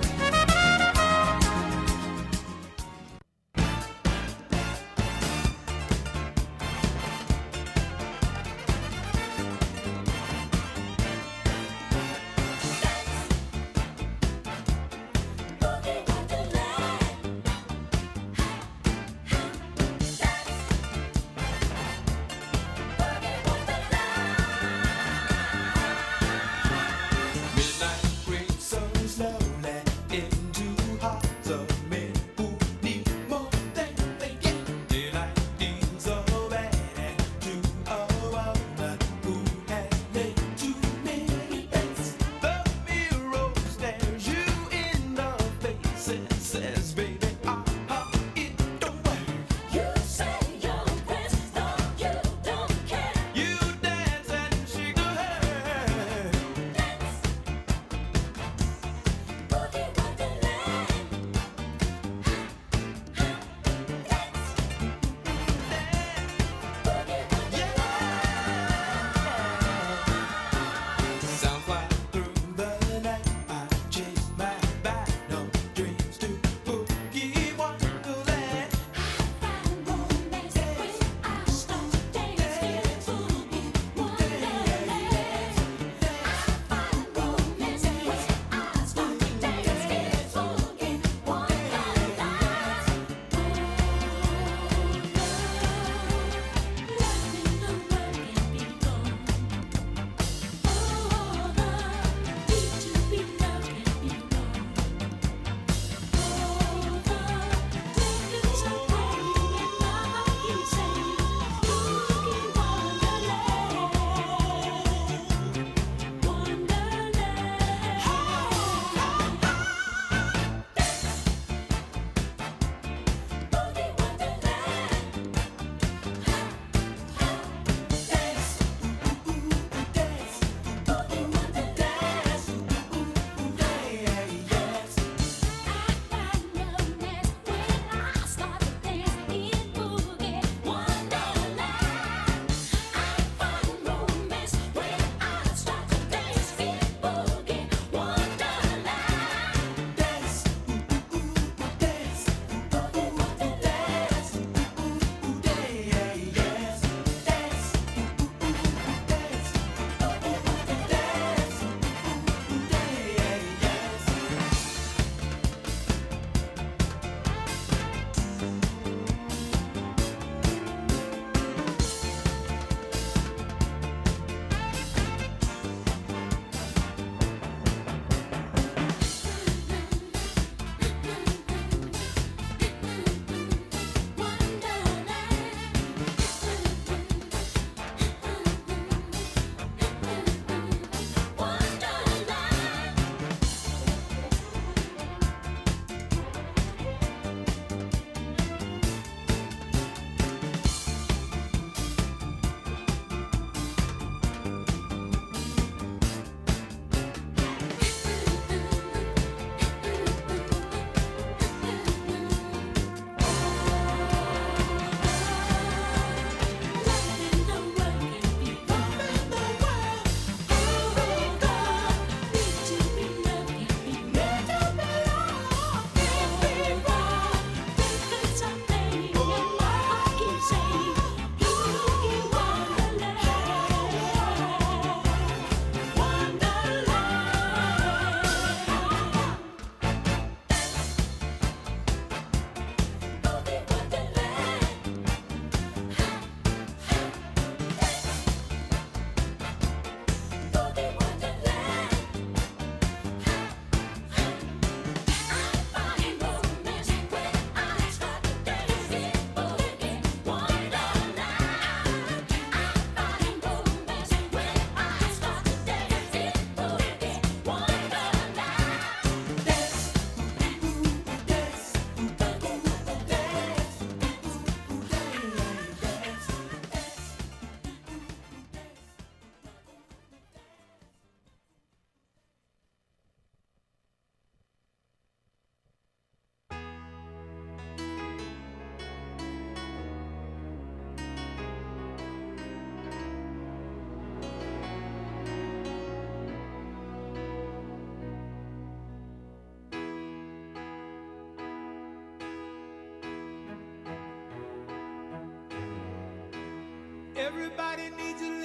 Everybody 307.58 307.90
needs 307.96 308.22
a 308.22 308.37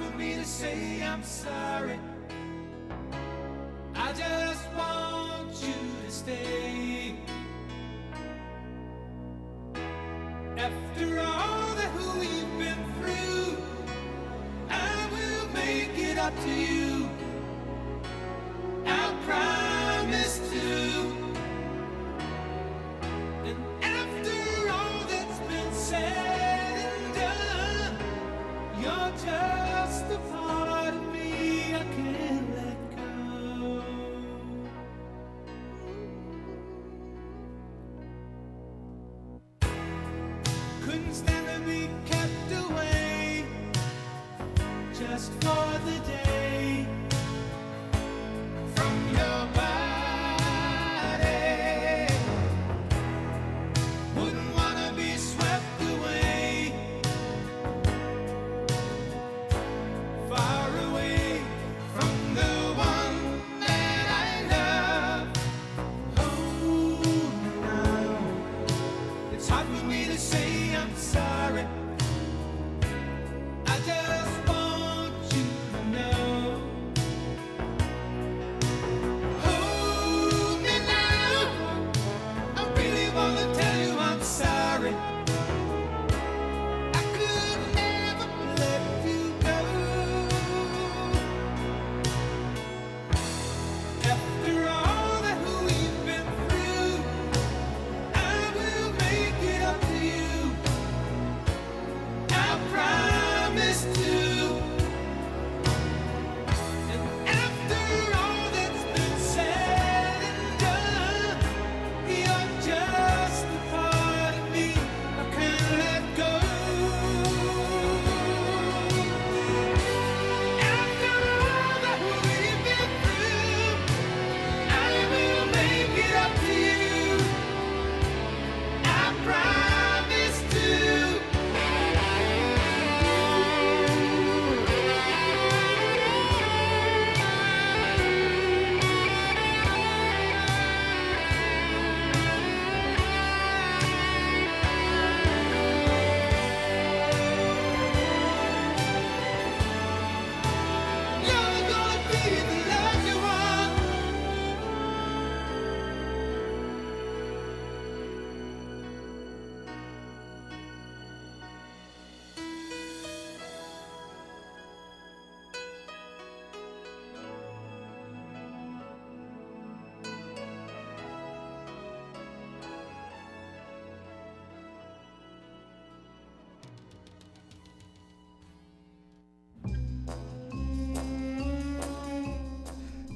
for 0.00 0.16
me 0.16 0.34
to 0.34 0.44
say 0.44 1.02
I'm 1.02 1.22
sorry. 1.22 1.98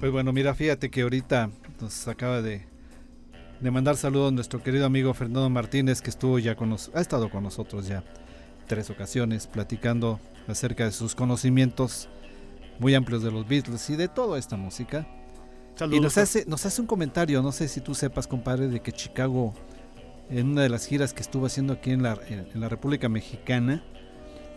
Pues 0.05 0.13
bueno, 0.13 0.35
mira, 0.35 0.55
fíjate 0.55 0.91
que 0.91 1.01
ahorita 1.01 1.49
nos 1.81 2.09
acaba 2.09 2.43
de, 2.43 2.67
de 3.59 3.71
mandar 3.71 3.97
saludos 3.97 4.35
nuestro 4.35 4.63
querido 4.63 4.85
amigo 4.85 5.15
Fernando 5.15 5.49
Martínez, 5.49 6.03
que 6.03 6.11
estuvo 6.11 6.39
ya 6.39 6.57
con 6.57 6.69
nos, 6.69 6.91
ha 6.93 7.01
estado 7.01 7.31
con 7.31 7.43
nosotros 7.43 7.89
ya 7.89 8.05
tres 8.67 8.91
ocasiones 8.91 9.47
platicando 9.47 10.21
acerca 10.47 10.85
de 10.85 10.93
sus 10.93 11.15
conocimientos 11.15 12.11
muy 12.81 12.95
amplios 12.95 13.23
de 13.23 13.31
los 13.31 13.49
Beatles 13.49 13.89
y 13.89 13.97
de 13.97 14.09
toda 14.09 14.39
esta 14.39 14.59
música. 14.59 15.07
Saludos. 15.75 15.97
Y 15.97 16.01
nos 16.03 16.19
hace, 16.19 16.45
nos 16.47 16.67
hace 16.67 16.83
un 16.83 16.87
comentario, 16.87 17.41
no 17.41 17.51
sé 17.51 17.67
si 17.67 17.81
tú 17.81 17.95
sepas, 17.95 18.27
compadre, 18.27 18.69
de 18.69 18.81
que 18.81 18.93
Chicago, 18.93 19.55
en 20.29 20.49
una 20.49 20.65
de 20.65 20.69
las 20.69 20.85
giras 20.85 21.15
que 21.15 21.23
estuvo 21.23 21.47
haciendo 21.47 21.73
aquí 21.73 21.93
en 21.93 22.03
la, 22.03 22.19
en, 22.29 22.47
en 22.53 22.61
la 22.61 22.69
República 22.69 23.09
Mexicana, 23.09 23.83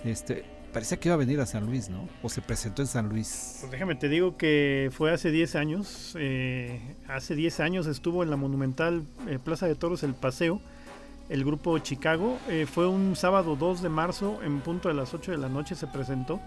este, 0.03 0.56
parecía 0.73 0.99
que 0.99 1.09
iba 1.09 1.15
a 1.15 1.17
venir 1.17 1.39
a 1.39 1.45
San 1.45 1.65
Luis, 1.65 1.89
¿no? 1.89 2.07
O 2.21 2.29
se 2.29 2.41
presentó 2.41 2.81
en 2.81 2.87
San 2.87 3.09
Luis. 3.09 3.57
Pues 3.61 3.71
déjame, 3.71 3.95
te 3.95 4.09
digo 4.09 4.37
que 4.37 4.89
fue 4.93 5.11
hace 5.11 5.31
10 5.31 5.55
años. 5.55 6.15
eh, 6.19 6.79
hace 7.07 7.35
10 7.35 7.59
años 7.59 7.87
estuvo 7.87 8.23
en 8.23 8.29
la 8.29 8.35
monumental 8.37 9.03
eh, 9.27 9.39
Plaza 9.43 9.67
de 9.67 9.75
Toros 9.75 10.03
El 10.03 10.13
Paseo, 10.13 10.61
el 11.29 11.43
grupo 11.43 11.77
Chicago. 11.79 12.37
eh, 12.49 12.65
fue 12.71 12.87
un 12.87 13.15
sábado 13.15 13.55
2 13.55 13.81
de 13.81 13.89
marzo, 13.89 14.39
en 14.43 14.59
punto 14.61 14.87
de 14.89 14.95
las 14.95 15.13
8 15.13 15.31
de 15.31 15.37
la 15.37 15.49
noche 15.49 15.75
se 15.75 15.87
presentó. 15.87 16.39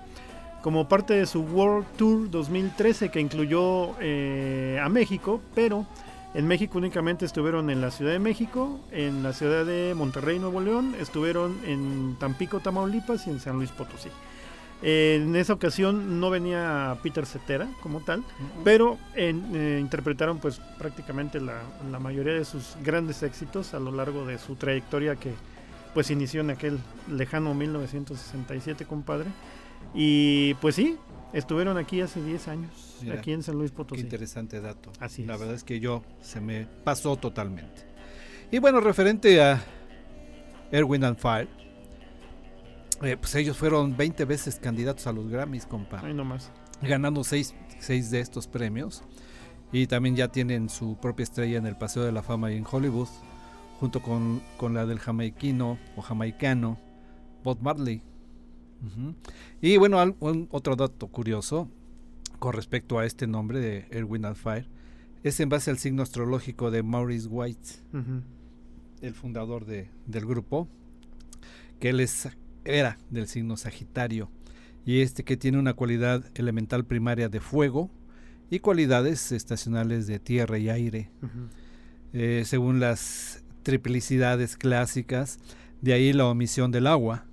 Como 0.63 0.89
parte 0.89 1.15
de 1.15 1.25
su 1.27 1.41
World 1.41 1.87
Tour 1.97 2.31
2013 2.31 3.11
que 3.11 3.19
incluyó 3.21 3.95
eh, 4.01 4.79
a 4.83 4.89
México, 4.91 5.41
pero 5.55 5.87
en 6.35 6.47
México 6.47 6.79
únicamente 6.79 7.25
estuvieron 7.25 7.71
en 7.71 7.81
la 7.81 7.91
Ciudad 7.91 8.13
de 8.13 8.19
México, 8.19 8.79
en 8.93 9.23
la 9.23 9.33
ciudad 9.33 9.65
de 9.67 9.95
Monterrey, 9.97 10.39
Nuevo 10.39 10.61
León, 10.61 10.95
estuvieron 11.01 11.59
en 11.67 12.17
Tampico, 12.21 12.61
Tamaulipas 12.61 13.27
y 13.27 13.31
en 13.31 13.41
San 13.41 13.57
Luis 13.57 13.71
Potosí. 13.71 14.09
En 14.83 15.37
esa 15.37 15.53
ocasión 15.53 16.21
no 16.21 16.31
venía 16.31 16.97
Peter 17.03 17.27
Cetera 17.27 17.69
como 17.83 18.01
tal, 18.01 18.23
pero 18.65 18.97
en- 19.15 19.45
eh, 19.55 19.79
interpretaron 19.81 20.39
pues 20.39 20.59
prácticamente 20.79 21.39
la, 21.41 21.61
la 21.91 21.99
mayoría 21.99 22.33
de 22.33 22.45
sus 22.47 22.77
grandes 22.83 23.23
éxitos 23.23 23.75
a 23.75 23.79
lo 23.81 23.91
largo 23.93 24.25
de 24.25 24.39
su 24.39 24.55
trayectoria 24.55 25.17
que 25.17 25.35
pues 25.93 26.11
inició 26.11 26.41
en 26.41 26.51
aquel 26.51 26.79
lejano 27.11 27.53
1967, 27.53 28.87
compadre. 28.87 29.27
Y 29.93 30.55
pues 30.55 30.77
sí, 30.77 30.97
estuvieron 31.33 31.77
aquí 31.79 32.01
hace 32.01 32.23
10 32.23 32.49
años, 32.49 32.97
Mira, 33.03 33.17
aquí 33.17 33.33
en 33.33 33.43
San 33.43 33.57
Luis 33.57 33.71
Qué 33.71 33.77
Potosí. 33.77 34.01
interesante 34.03 34.61
dato. 34.61 34.91
Así 35.01 35.25
La 35.25 35.35
es. 35.35 35.41
verdad 35.41 35.55
es 35.57 35.65
que 35.65 35.81
yo 35.81 36.03
se 36.21 36.41
me 36.41 36.67
pasó 36.85 37.17
totalmente. 37.17 37.87
Y 38.51 38.59
bueno, 38.59 38.81
referente 38.81 39.41
a 39.43 39.63
Erwin 40.73 41.05
and 41.05 41.17
Fire, 41.19 41.49
Eh, 43.03 43.17
pues 43.17 43.35
ellos 43.35 43.57
fueron 43.57 43.97
20 43.97 44.27
veces 44.27 44.57
candidatos 44.57 45.07
a 45.07 45.13
los 45.13 45.27
Grammys, 45.29 45.65
compa. 45.65 46.01
Ahí 46.05 46.13
nomás. 46.13 46.51
ganando 46.83 47.25
seis, 47.25 47.55
seis 47.79 48.11
de 48.11 48.21
estos 48.21 48.47
premios. 48.47 49.03
Y 49.73 49.87
también 49.87 50.17
ya 50.17 50.29
tienen 50.29 50.69
su 50.69 50.99
propia 50.99 51.23
estrella 51.25 51.57
en 51.57 51.65
el 51.67 51.77
Paseo 51.77 52.03
de 52.03 52.13
la 52.13 52.23
Fama 52.23 52.53
y 52.53 52.57
en 52.57 52.67
Hollywood, 52.71 53.09
junto 53.79 54.03
con, 54.03 54.43
con 54.59 54.75
la 54.75 54.85
del 54.85 54.99
jamaiquino 54.99 55.79
o 55.97 56.03
jamaicano 56.03 56.79
Bob 57.43 57.59
Marley. 57.63 58.03
Y 59.61 59.77
bueno, 59.77 59.99
al- 60.01 60.17
un- 60.21 60.49
otro 60.51 60.77
dato 60.77 61.09
curioso 61.09 61.69
con 62.39 62.55
respecto 62.55 62.99
a 62.99 63.05
este 63.07 63.27
nombre 63.27 63.61
de 63.61 63.87
Erwin 63.91 64.25
and 64.25 64.37
Fire 64.37 64.67
es 65.23 65.39
en 65.41 65.49
base 65.51 65.71
al 65.71 65.79
signo 65.79 66.03
astrológico 66.03 66.71
de 66.71 66.83
Maurice 66.83 67.29
White, 67.29 67.69
el 69.03 69.15
fundador 69.15 69.67
de- 69.67 69.91
del 70.07 70.25
grupo, 70.27 70.67
que 71.79 71.91
él 71.91 72.01
es, 72.01 72.29
era 72.65 72.99
del 73.11 73.27
signo 73.27 73.57
Sagitario, 73.57 74.31
y 74.87 75.01
este 75.01 75.25
que 75.25 75.37
tiene 75.37 75.59
una 75.59 75.75
cualidad 75.75 76.25
elemental 76.35 76.85
primaria 76.87 77.29
de 77.29 77.41
fuego 77.41 77.91
y 78.51 78.61
cualidades 78.61 79.31
estacionales 79.33 80.07
de 80.07 80.19
tierra 80.19 80.59
y 80.59 80.71
aire, 80.71 81.11
eh, 82.15 82.43
según 82.47 82.81
las 82.81 83.45
triplicidades 83.63 84.57
clásicas, 84.57 85.39
de 85.83 85.93
ahí 85.93 86.13
la 86.15 86.27
omisión 86.27 86.71
del 86.73 86.87
agua, 86.87 87.27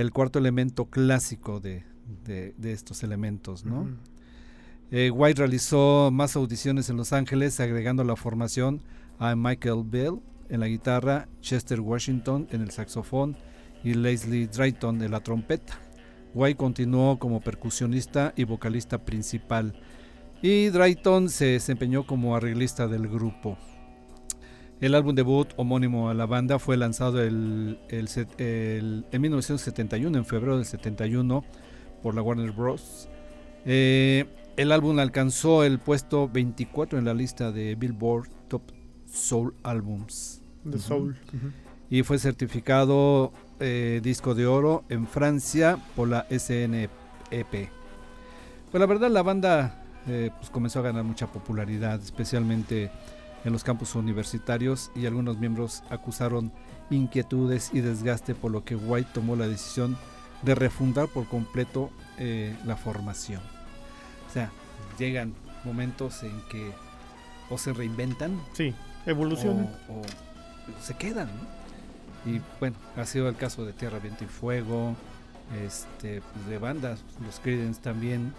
el 0.00 0.12
cuarto 0.12 0.38
elemento 0.38 0.86
clásico 0.86 1.60
de, 1.60 1.84
de- 2.24 2.54
de 2.56 2.72
estos 2.72 3.02
elementos, 3.02 3.64
¿no? 3.64 3.88
Eh, 4.90 5.10
White 5.10 5.38
realizó 5.38 6.10
más 6.12 6.34
audiciones 6.34 6.90
en 6.90 6.96
Los 6.96 7.12
Ángeles, 7.12 7.60
agregando 7.60 8.02
la 8.02 8.16
formación 8.16 8.82
a 9.18 9.36
Michael 9.36 9.82
Bell 9.84 10.20
en 10.48 10.60
la 10.60 10.66
guitarra, 10.66 11.28
Chester 11.40 11.80
Washington 11.80 12.48
en 12.50 12.60
el 12.62 12.70
saxofón 12.72 13.36
y 13.84 13.94
Leslie 13.94 14.48
Drayton 14.48 15.00
en 15.02 15.10
la 15.12 15.20
trompeta. 15.20 15.78
White 16.34 16.56
continuó 16.56 17.18
como 17.18 17.40
percusionista 17.40 18.32
y 18.36 18.44
vocalista 18.44 19.04
principal, 19.04 19.80
y 20.42 20.68
Drayton 20.68 21.28
se 21.28 21.44
desempeñó 21.46 22.06
como 22.06 22.34
arreglista 22.34 22.88
del 22.88 23.06
grupo. 23.08 23.58
El 24.80 24.94
álbum 24.94 25.14
debut 25.14 25.48
homónimo 25.56 26.08
a 26.08 26.14
la 26.14 26.26
banda 26.26 26.58
fue 26.58 26.76
lanzado 26.76 27.22
el, 27.22 27.78
el 27.88 28.08
set- 28.08 28.40
el- 28.40 29.04
en 29.12 29.20
1971, 29.20 30.16
en 30.16 30.24
febrero 30.24 30.56
del 30.56 30.64
71, 30.64 31.44
por 32.02 32.14
la 32.14 32.22
Warner 32.22 32.50
Bros. 32.52 33.08
Eh, 33.66 34.24
el 34.56 34.72
álbum 34.72 34.98
alcanzó 34.98 35.64
el 35.64 35.78
puesto 35.78 36.28
24 36.28 36.98
en 36.98 37.04
la 37.04 37.12
lista 37.14 37.52
de 37.52 37.74
Billboard 37.74 38.28
Top 38.48 38.62
Soul 39.06 39.54
Albums 39.62 40.40
The. 40.70 40.78
Soul. 40.78 41.16
Y 41.90 42.02
fue 42.02 42.18
certificado 42.18 43.32
eh, 43.58 44.00
disco 44.02 44.34
de 44.34 44.46
oro 44.46 44.84
en 44.88 45.06
Francia 45.06 45.78
por 45.96 46.08
la 46.08 46.26
SNEP. 46.30 46.90
Pues 48.70 48.80
la 48.80 48.86
verdad 48.86 49.10
la 49.10 49.22
banda 49.22 49.82
eh, 50.06 50.30
pues 50.38 50.48
comenzó 50.50 50.78
a 50.78 50.82
ganar 50.82 51.04
mucha 51.04 51.26
popularidad, 51.26 52.00
especialmente 52.00 52.90
en 53.44 53.52
los 53.52 53.64
campus 53.64 53.94
universitarios 53.94 54.90
y 54.94 55.06
algunos 55.06 55.38
miembros 55.38 55.82
acusaron 55.90 56.52
inquietudes 56.90 57.70
y 57.72 57.80
desgaste 57.80 58.34
por 58.34 58.50
lo 58.50 58.64
que 58.64 58.76
White 58.76 59.10
tomó 59.14 59.36
la 59.36 59.46
decisión 59.46 59.96
de 60.42 60.54
refundar 60.54 61.08
por 61.08 61.26
completo 61.26 61.90
eh, 62.18 62.56
la 62.64 62.76
formación. 62.76 63.40
O 64.28 64.32
sea, 64.32 64.50
llegan 64.98 65.34
momentos 65.64 66.22
en 66.22 66.40
que 66.50 66.72
o 67.50 67.58
se 67.58 67.72
reinventan 67.72 68.40
Sí, 68.52 68.74
evolución. 69.06 69.68
o, 69.88 70.00
o 70.00 70.82
se 70.82 70.94
quedan. 70.94 71.28
¿no? 71.28 72.30
Y 72.32 72.40
bueno, 72.58 72.76
ha 72.96 73.04
sido 73.06 73.28
el 73.28 73.36
caso 73.36 73.64
de 73.64 73.72
Tierra, 73.72 73.98
Viento 73.98 74.24
y 74.24 74.26
Fuego, 74.26 74.94
este, 75.64 76.20
pues, 76.32 76.46
de 76.46 76.58
bandas, 76.58 77.02
los 77.24 77.40
Creedence 77.40 77.80
también, 77.80 78.32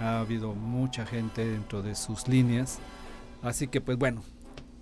ha 0.00 0.18
habido 0.20 0.54
mucha 0.54 1.06
gente 1.06 1.44
dentro 1.46 1.82
de 1.82 1.94
sus 1.94 2.26
líneas. 2.26 2.78
Así 3.42 3.68
que 3.68 3.80
pues 3.80 3.98
bueno, 3.98 4.22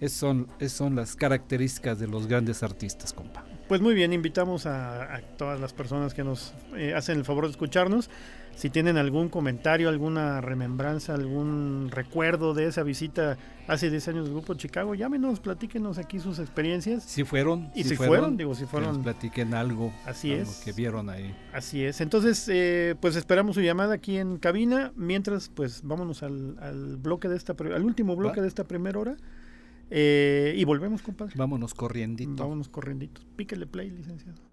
esas 0.01 0.19
son, 0.19 0.49
esas 0.59 0.77
son 0.79 0.97
las 0.97 1.17
características 1.17 1.99
de 1.99 2.07
los 2.07 2.27
grandes 2.27 2.63
artistas, 2.63 3.13
compa. 3.13 3.45
Pues 3.69 3.81
muy 3.81 3.95
bien, 3.95 4.13
invitamos 4.13 4.67
a, 4.67 5.21
todas 5.37 5.61
las 5.61 5.73
personas 5.73 6.13
que 6.13 6.25
nos 6.25 6.53
eh, 6.75 6.95
hacen 6.95 7.19
el 7.19 7.25
favor 7.25 7.45
de 7.45 7.51
escucharnos. 7.51 8.11
Si 8.61 8.69
tienen 8.69 8.99
algún 8.99 9.31
comentario, 9.31 9.89
alguna 9.89 10.43
remembranza, 10.43 11.15
algún 11.15 11.89
recuerdo 11.91 12.53
de 12.53 12.67
esa 12.67 12.83
visita 12.83 13.39
hace 13.67 13.89
10 13.89 14.09
años 14.09 14.25
del 14.27 14.35
Grupo 14.35 14.53
Chicago, 14.53 14.95
llámenos, 14.95 15.41
platíquenos 15.41 15.97
aquí 15.97 16.19
sus 16.19 16.39
experiencias. 16.39 17.03
Si 17.05 17.25
fueron, 17.25 17.71
Y 17.75 17.85
si 17.85 17.97
fueron, 17.97 18.37
digo, 18.37 18.55
si 18.55 18.59
que 18.59 18.65
nos 18.65 18.71
fueron, 18.71 19.03
platiquen 19.03 19.55
algo, 19.55 19.95
Así 20.05 20.33
algo 20.35 20.43
es. 20.43 20.59
que 20.63 20.73
vieron 20.73 21.09
ahí. 21.09 21.35
así 21.55 21.83
es. 21.83 22.03
Entonces, 22.03 22.47
eh, 22.53 22.97
pues 23.01 23.17
esperamos 23.17 23.55
su 23.55 23.63
llamada 23.63 23.95
aquí 23.95 24.19
en 24.19 24.37
cabina. 24.37 24.93
Mientras, 24.95 25.49
pues 25.49 25.81
vámonos 25.83 26.23
al, 26.23 26.59
al 26.59 26.99
bloque 26.99 27.29
de 27.31 27.39
esta, 27.39 27.55
al 27.59 27.83
último 27.83 28.15
bloque 28.15 28.41
Va. 28.41 28.43
de 28.43 28.49
esta 28.49 28.65
primera 28.65 28.99
hora. 28.99 29.17
Eh, 29.89 30.53
y 30.55 30.65
volvemos, 30.67 31.01
compadre. 31.01 31.33
Vámonos 31.35 31.73
corriendito. 31.73 32.43
Vámonos 32.43 32.69
corrienditos. 32.69 33.27
Píquele 33.37 33.67
play, 33.67 33.89
licenciado. 33.91 34.50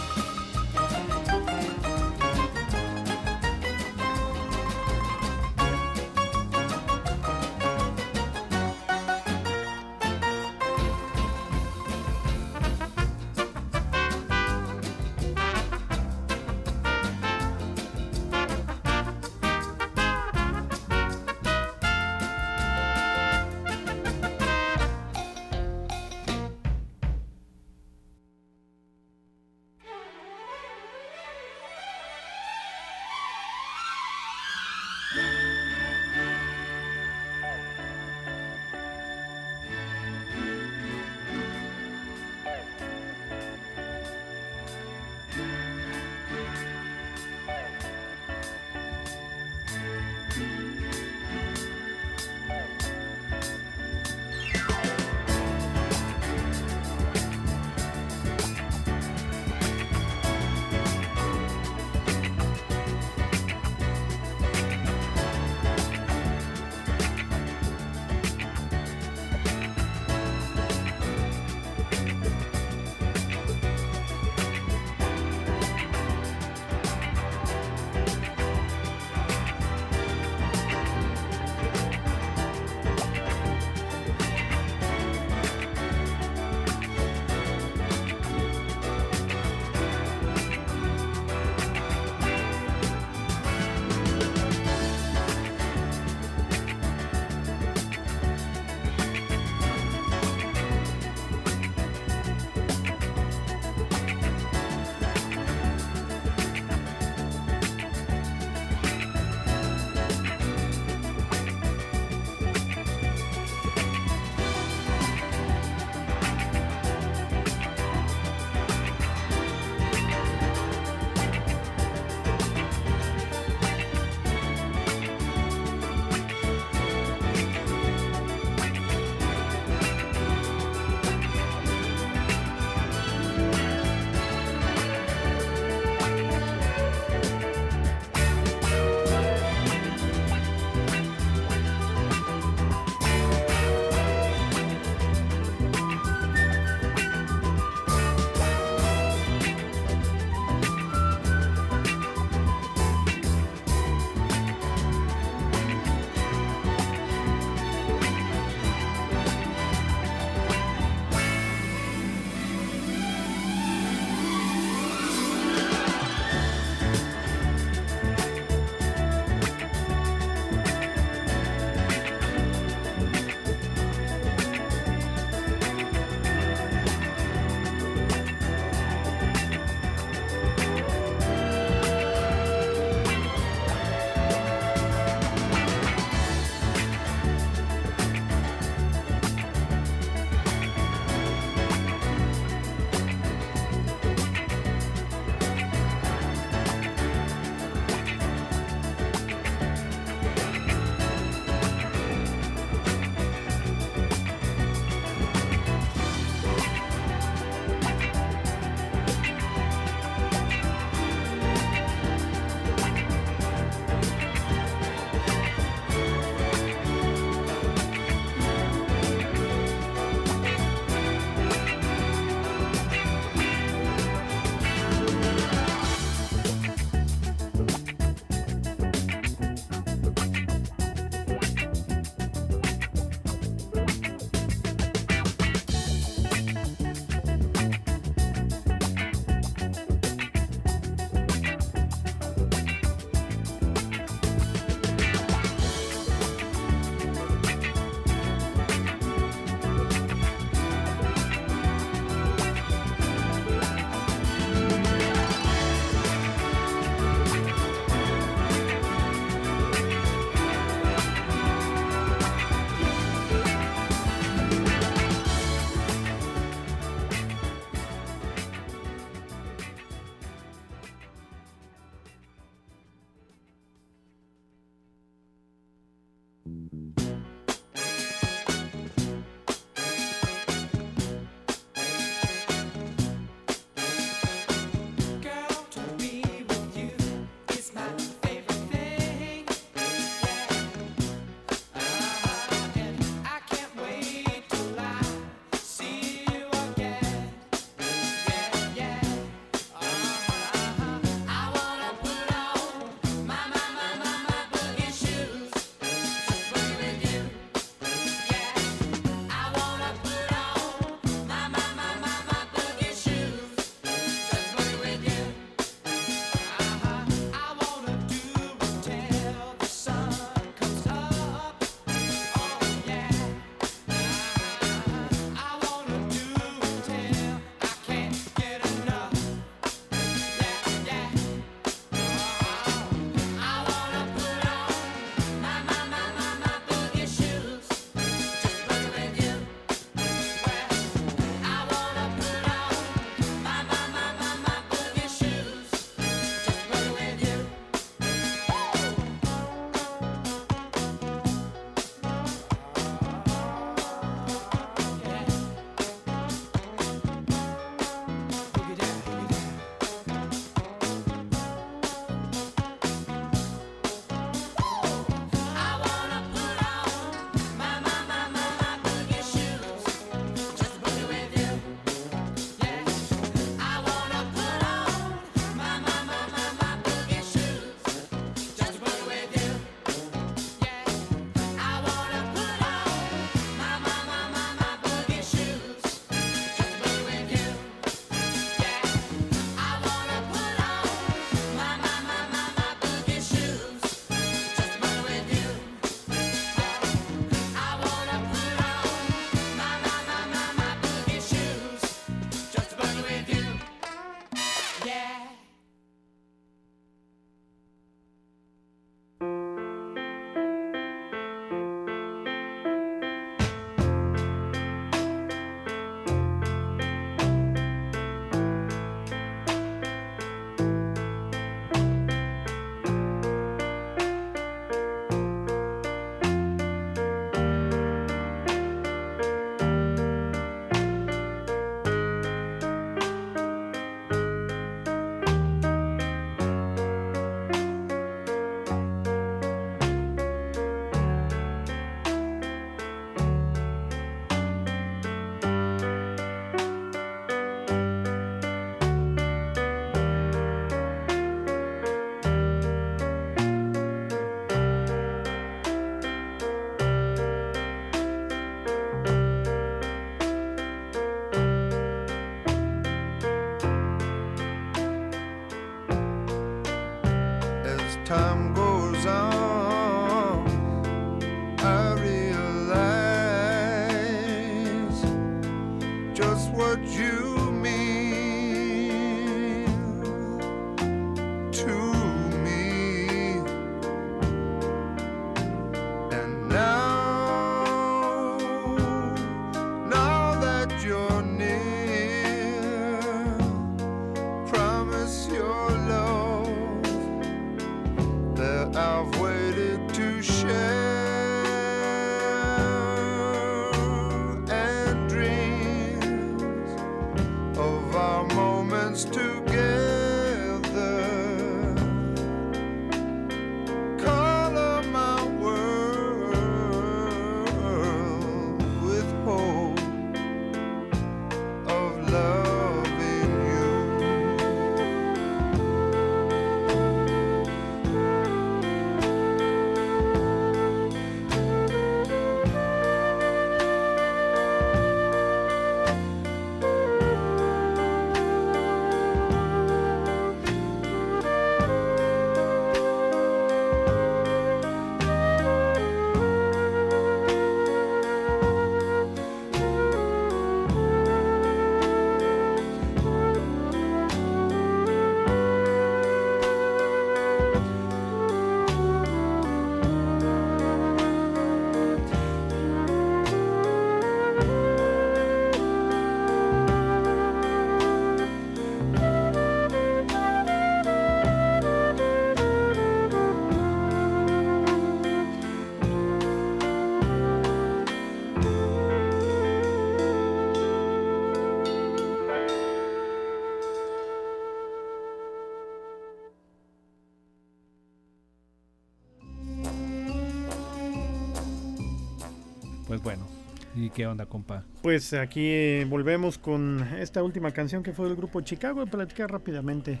¿Y 593.90 593.92
qué 593.92 594.06
onda, 594.06 594.26
compa? 594.26 594.64
Pues 594.82 595.12
aquí 595.14 595.84
volvemos 595.84 596.38
con 596.38 596.86
esta 596.98 597.22
última 597.22 597.50
canción 597.50 597.82
que 597.82 597.92
fue 597.92 598.06
del 598.06 598.16
grupo 598.16 598.40
Chicago. 598.40 598.86
Platicar 598.86 599.30
rápidamente 599.30 600.00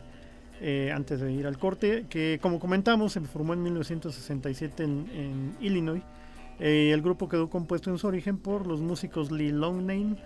eh, 0.60 0.92
antes 0.94 1.20
de 1.20 1.32
ir 1.32 1.46
al 1.46 1.58
corte, 1.58 2.06
que 2.08 2.38
como 2.40 2.58
comentamos 2.58 3.12
se 3.12 3.20
formó 3.22 3.54
en 3.54 3.62
1967 3.62 4.82
en, 4.82 5.10
en 5.14 5.56
Illinois. 5.60 6.02
Eh, 6.58 6.90
el 6.92 7.00
grupo 7.02 7.28
quedó 7.28 7.48
compuesto 7.48 7.90
en 7.90 7.98
su 7.98 8.06
origen 8.06 8.38
por 8.38 8.66
los 8.66 8.80
músicos 8.80 9.30
Lee 9.30 9.50
Longname, 9.50 10.16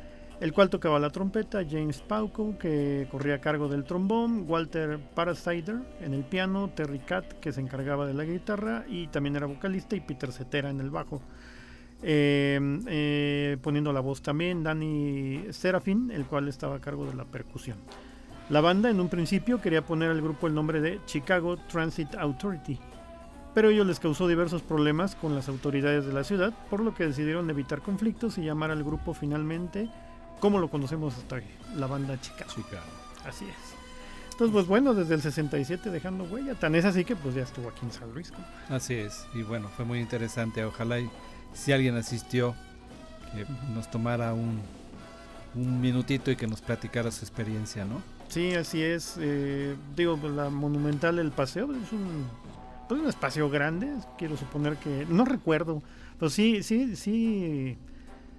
el 0.41 0.53
cual 0.53 0.69
tocaba 0.69 0.99
la 0.99 1.11
trompeta, 1.11 1.63
James 1.69 2.03
Pauco, 2.03 2.59
que 2.59 3.07
corría 3.11 3.37
a 3.37 3.41
cargo 3.41 3.69
del 3.69 3.85
trombón, 3.85 4.45
Walter 4.49 4.99
Parasider 5.15 5.77
en 6.01 6.13
el 6.13 6.25
piano, 6.25 6.71
Terry 6.75 6.99
Cat, 6.99 7.35
que 7.35 7.53
se 7.53 7.61
encargaba 7.61 8.05
de 8.07 8.15
la 8.15 8.25
guitarra 8.25 8.85
y 8.89 9.07
también 9.07 9.37
era 9.37 9.47
vocalista, 9.47 9.95
y 9.95 10.01
Peter 10.01 10.33
Cetera 10.33 10.71
en 10.71 10.81
el 10.81 10.91
bajo. 10.91 11.23
Eh, 12.03 12.61
eh, 12.87 13.57
poniendo 13.63 13.93
la 13.93 14.01
voz 14.01 14.21
también 14.21 14.63
Danny 14.63 15.47
Serafin, 15.51 16.11
el 16.11 16.27
cual 16.27 16.49
estaba 16.49 16.77
a 16.77 16.81
cargo 16.81 17.07
de 17.07 17.15
la 17.15 17.25
percusión. 17.25 17.79
La 18.51 18.61
banda 18.61 18.91
en 18.91 19.01
un 19.01 19.09
principio 19.09 19.61
quería 19.61 19.87
poner 19.87 20.11
al 20.11 20.21
grupo 20.21 20.47
el 20.47 20.55
nombre 20.55 20.81
de 20.81 21.01
Chicago 21.07 21.57
Transit 21.57 22.15
Authority, 22.15 22.79
pero 23.55 23.71
ello 23.71 23.85
les 23.85 24.01
causó 24.01 24.29
diversos 24.29 24.61
problemas 24.61 25.15
con 25.17 25.35
las 25.35 25.49
autoridades 25.49 26.05
de 26.05 26.13
la 26.13 26.25
ciudad, 26.25 26.53
por 26.69 26.81
lo 26.81 26.95
que 26.95 27.07
decidieron 27.07 27.49
evitar 27.49 27.81
conflictos 27.81 28.37
y 28.37 28.43
llamar 28.43 28.71
al 28.71 28.85
grupo 28.85 29.15
finalmente 29.15 29.89
como 30.41 30.59
lo 30.59 30.69
conocemos 30.69 31.17
hasta 31.17 31.37
hoy, 31.37 31.45
la 31.75 31.87
banda 31.87 32.21
Chicago. 32.21 32.51
Chicago. 32.55 32.85
Así 33.25 33.47
es. 33.47 33.75
Entonces, 34.33 34.53
pues 34.53 34.67
bueno, 34.67 34.93
desde 34.93 35.15
el 35.15 35.23
67 35.23 35.91
dejando 35.91 36.25
huella, 36.25 36.55
tan 36.55 36.75
es 36.75 36.85
así 36.85 37.05
que 37.05 37.17
pues 37.17 37.35
ya 37.35 37.45
estuvo 37.45 37.69
aquí 37.69 37.87
en 37.87 37.93
San 37.93 38.13
Luis. 38.13 38.31
¿no? 38.33 38.77
Así 38.77 38.93
es, 38.93 39.27
y 39.33 39.43
bueno, 39.43 39.71
fue 39.75 39.85
muy 39.87 40.01
interesante. 40.01 40.65
Ojalá 40.65 40.99
y 40.99 41.09
si 41.55 41.73
alguien 41.73 41.97
asistió, 41.97 42.55
que 43.35 43.47
nos 43.73 43.91
tomara 43.91 44.35
un, 44.35 44.61
un 45.55 45.81
minutito 45.81 46.31
y 46.31 46.37
que 46.37 46.47
nos 46.47 46.61
platicara 46.61 47.11
su 47.11 47.25
experiencia, 47.25 47.85
¿no? 47.85 48.03
Sí, 48.29 48.55
así 48.55 48.83
es. 48.83 49.17
eh, 49.21 49.77
digo, 49.97 50.17
pues, 50.17 50.33
la 50.33 50.51
monumental 50.51 51.19
El 51.19 51.31
Paseo 51.31 51.73
es 51.73 51.93
un, 51.93 52.27
pues, 52.89 53.01
un 53.01 53.09
espacio 53.09 53.49
grande. 53.49 53.89
Quiero 54.19 54.37
suponer 54.37 54.77
que. 54.77 55.07
No 55.09 55.25
recuerdo. 55.25 55.83
Pero 56.19 56.31
sí, 56.31 56.63
sí, 56.63 56.97
sí. 56.97 57.79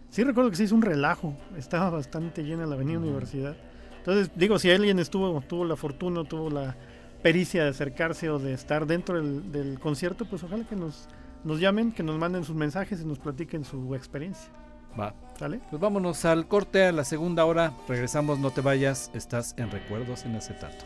Sí 0.09 0.23
recuerdo 0.23 0.49
que 0.49 0.55
se 0.55 0.63
hizo 0.63 0.75
un 0.75 0.81
relajo. 0.81 1.35
Estaba 1.57 1.89
bastante 1.89 2.43
llena 2.43 2.65
la 2.65 2.75
Avenida. 2.75 2.99
Universidad. 2.99 3.55
Entonces, 3.97 4.31
digo, 4.35 4.59
si 4.59 4.69
alguien 4.69 4.99
estuvo, 4.99 5.41
tuvo 5.41 5.65
la 5.65 5.75
fortuna, 5.75 6.23
tuvo 6.23 6.49
la 6.49 6.75
pericia 7.23 7.63
de 7.63 7.69
acercarse 7.69 8.29
o 8.29 8.37
de 8.37 8.53
estar 8.53 8.85
dentro 8.85 9.17
del, 9.17 9.51
del 9.51 9.79
concierto, 9.79 10.25
pues 10.25 10.43
ojalá 10.43 10.63
que 10.63 10.75
nos, 10.75 11.07
nos 11.45 11.59
llamen, 11.59 11.91
que 11.91 12.03
nos 12.03 12.17
manden 12.17 12.43
sus 12.43 12.55
mensajes 12.55 13.01
y 13.01 13.05
nos 13.05 13.19
platiquen 13.19 13.63
su 13.63 13.93
experiencia. 13.95 14.49
Va. 14.99 15.13
¿Sale? 15.37 15.61
Pues 15.69 15.79
vámonos 15.79 16.25
al 16.25 16.47
corte, 16.47 16.85
a 16.85 16.91
la 16.91 17.05
segunda 17.05 17.45
hora. 17.45 17.71
Regresamos, 17.87 18.39
no 18.39 18.49
te 18.49 18.61
vayas. 18.61 19.11
Estás 19.13 19.53
en 19.57 19.69
Recuerdos 19.69 20.25
en 20.25 20.35
Acetato. 20.35 20.83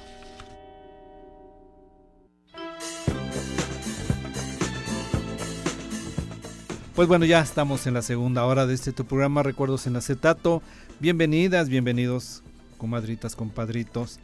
Pues 6.94 7.08
bueno, 7.08 7.24
ya 7.24 7.40
estamos 7.40 7.88
en 7.88 7.94
la 7.94 8.02
segunda 8.02 8.44
hora 8.44 8.66
de 8.66 8.74
este 8.74 8.92
tu 8.92 9.06
programa 9.06 9.42
Recuerdos 9.42 9.88
en 9.88 9.96
Acetato. 9.96 10.62
Bienvenidas, 11.00 11.70
bienvenidos, 11.70 12.44
comadritas, 12.78 13.38
compadritos, 13.38 14.20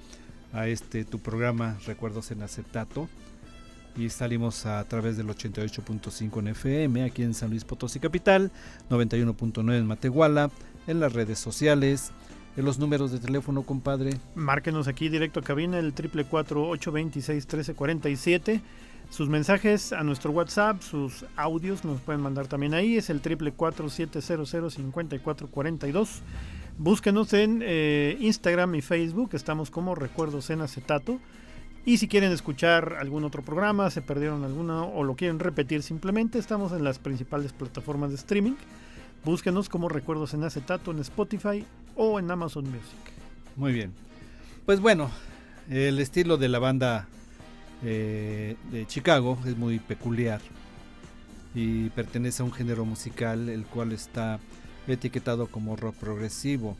a 0.51 0.67
este 0.67 1.05
tu 1.05 1.19
programa 1.19 1.77
Recuerdos 1.85 2.31
en 2.31 2.41
Acetato. 2.41 3.07
Y 3.97 4.09
salimos 4.09 4.65
a 4.65 4.83
través 4.85 5.15
del 5.15 5.27
88.5 5.27 6.39
en 6.39 6.47
FM, 6.49 7.03
aquí 7.03 7.23
en 7.23 7.33
San 7.33 7.49
Luis 7.49 7.63
Potosí 7.63 7.97
Capital, 7.99 8.51
91.9 8.89 9.77
en 9.77 9.87
Matehuala, 9.87 10.51
en 10.85 10.99
las 10.99 11.13
redes 11.13 11.39
sociales, 11.39 12.11
en 12.57 12.65
los 12.65 12.77
números 12.77 13.13
de 13.13 13.19
teléfono, 13.19 13.63
compadre. 13.63 14.09
Márquenos 14.35 14.89
aquí 14.89 15.07
directo 15.07 15.39
a 15.39 15.43
cabina 15.43 15.79
el 15.79 15.95
444-826-1347. 15.95 18.59
Sus 19.09 19.29
mensajes 19.29 19.93
a 19.93 20.03
nuestro 20.03 20.31
WhatsApp, 20.31 20.81
sus 20.81 21.23
audios 21.37 21.85
nos 21.85 22.01
pueden 22.01 22.21
mandar 22.21 22.47
también 22.47 22.73
ahí. 22.73 22.97
Es 22.97 23.09
el 23.09 23.21
444-700-5442. 23.21 26.09
Búsquenos 26.77 27.33
en 27.33 27.61
eh, 27.63 28.17
Instagram 28.19 28.75
y 28.75 28.81
Facebook. 28.81 29.29
Estamos 29.33 29.71
como 29.71 29.95
Recuerdos 29.95 30.49
en 30.49 30.59
Acetato. 30.59 31.21
Y 31.87 31.97
si 31.97 32.07
quieren 32.07 32.31
escuchar 32.31 32.97
algún 32.99 33.23
otro 33.25 33.43
programa, 33.43 33.91
se 33.91 34.01
perdieron 34.01 34.43
alguno 34.43 34.89
o 34.89 35.03
lo 35.03 35.15
quieren 35.15 35.37
repetir 35.37 35.83
simplemente, 35.83 36.39
estamos 36.39 36.71
en 36.71 36.83
las 36.83 36.97
principales 36.97 37.53
plataformas 37.53 38.09
de 38.09 38.15
streaming. 38.15 38.55
Búsquenos 39.23 39.69
como 39.69 39.87
Recuerdos 39.87 40.33
en 40.33 40.43
Acetato 40.43 40.89
en 40.89 40.99
Spotify 40.99 41.63
o 41.95 42.19
en 42.19 42.31
Amazon 42.31 42.63
Music. 42.63 43.13
Muy 43.55 43.71
bien. 43.71 43.93
Pues 44.65 44.79
bueno, 44.79 45.11
el 45.69 45.99
estilo 45.99 46.37
de 46.37 46.49
la 46.49 46.57
banda 46.57 47.07
eh, 47.83 48.55
de 48.71 48.87
Chicago 48.87 49.37
es 49.45 49.55
muy 49.55 49.77
peculiar 49.77 50.41
y 51.53 51.91
pertenece 51.91 52.41
a 52.41 52.45
un 52.45 52.51
género 52.51 52.83
musical 52.85 53.47
el 53.47 53.63
cual 53.63 53.91
está 53.91 54.39
etiquetado 54.87 55.45
como 55.47 55.75
rock 55.75 55.95
progresivo, 55.97 56.77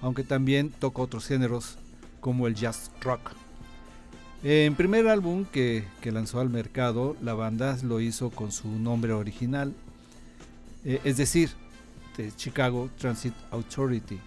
aunque 0.00 0.22
también 0.22 0.70
toca 0.70 1.02
otros 1.02 1.26
géneros 1.26 1.76
como 2.20 2.46
el 2.46 2.54
jazz 2.54 2.92
rock. 3.00 3.32
En 4.46 4.74
primer 4.74 5.08
álbum 5.08 5.46
que, 5.46 5.84
que 6.02 6.12
lanzó 6.12 6.38
al 6.38 6.50
mercado, 6.50 7.16
la 7.22 7.32
banda 7.32 7.78
lo 7.82 7.98
hizo 7.98 8.28
con 8.28 8.52
su 8.52 8.68
nombre 8.68 9.14
original, 9.14 9.72
eh, 10.84 11.00
es 11.02 11.16
decir, 11.16 11.48
de 12.18 12.30
Chicago 12.36 12.90
Transit 12.98 13.32
Authority. 13.50 14.18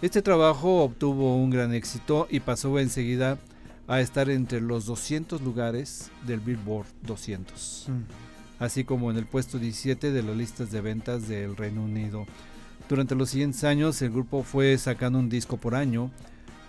Este 0.00 0.22
trabajo 0.22 0.82
obtuvo 0.82 1.36
un 1.36 1.50
gran 1.50 1.74
éxito 1.74 2.26
y 2.30 2.40
pasó 2.40 2.78
enseguida 2.78 3.36
a 3.86 4.00
estar 4.00 4.30
entre 4.30 4.62
los 4.62 4.86
200 4.86 5.42
lugares 5.42 6.10
del 6.26 6.40
Billboard 6.40 6.86
200, 7.02 7.88
así 8.60 8.84
como 8.84 9.10
en 9.10 9.18
el 9.18 9.26
puesto 9.26 9.58
17 9.58 10.10
de 10.10 10.22
las 10.22 10.36
listas 10.38 10.70
de 10.70 10.80
ventas 10.80 11.28
del 11.28 11.54
Reino 11.54 11.84
Unido. 11.84 12.24
Durante 12.88 13.14
los 13.14 13.28
siguientes 13.28 13.62
años 13.64 14.00
el 14.00 14.10
grupo 14.10 14.42
fue 14.42 14.78
sacando 14.78 15.18
un 15.18 15.28
disco 15.28 15.58
por 15.58 15.74
año 15.74 16.10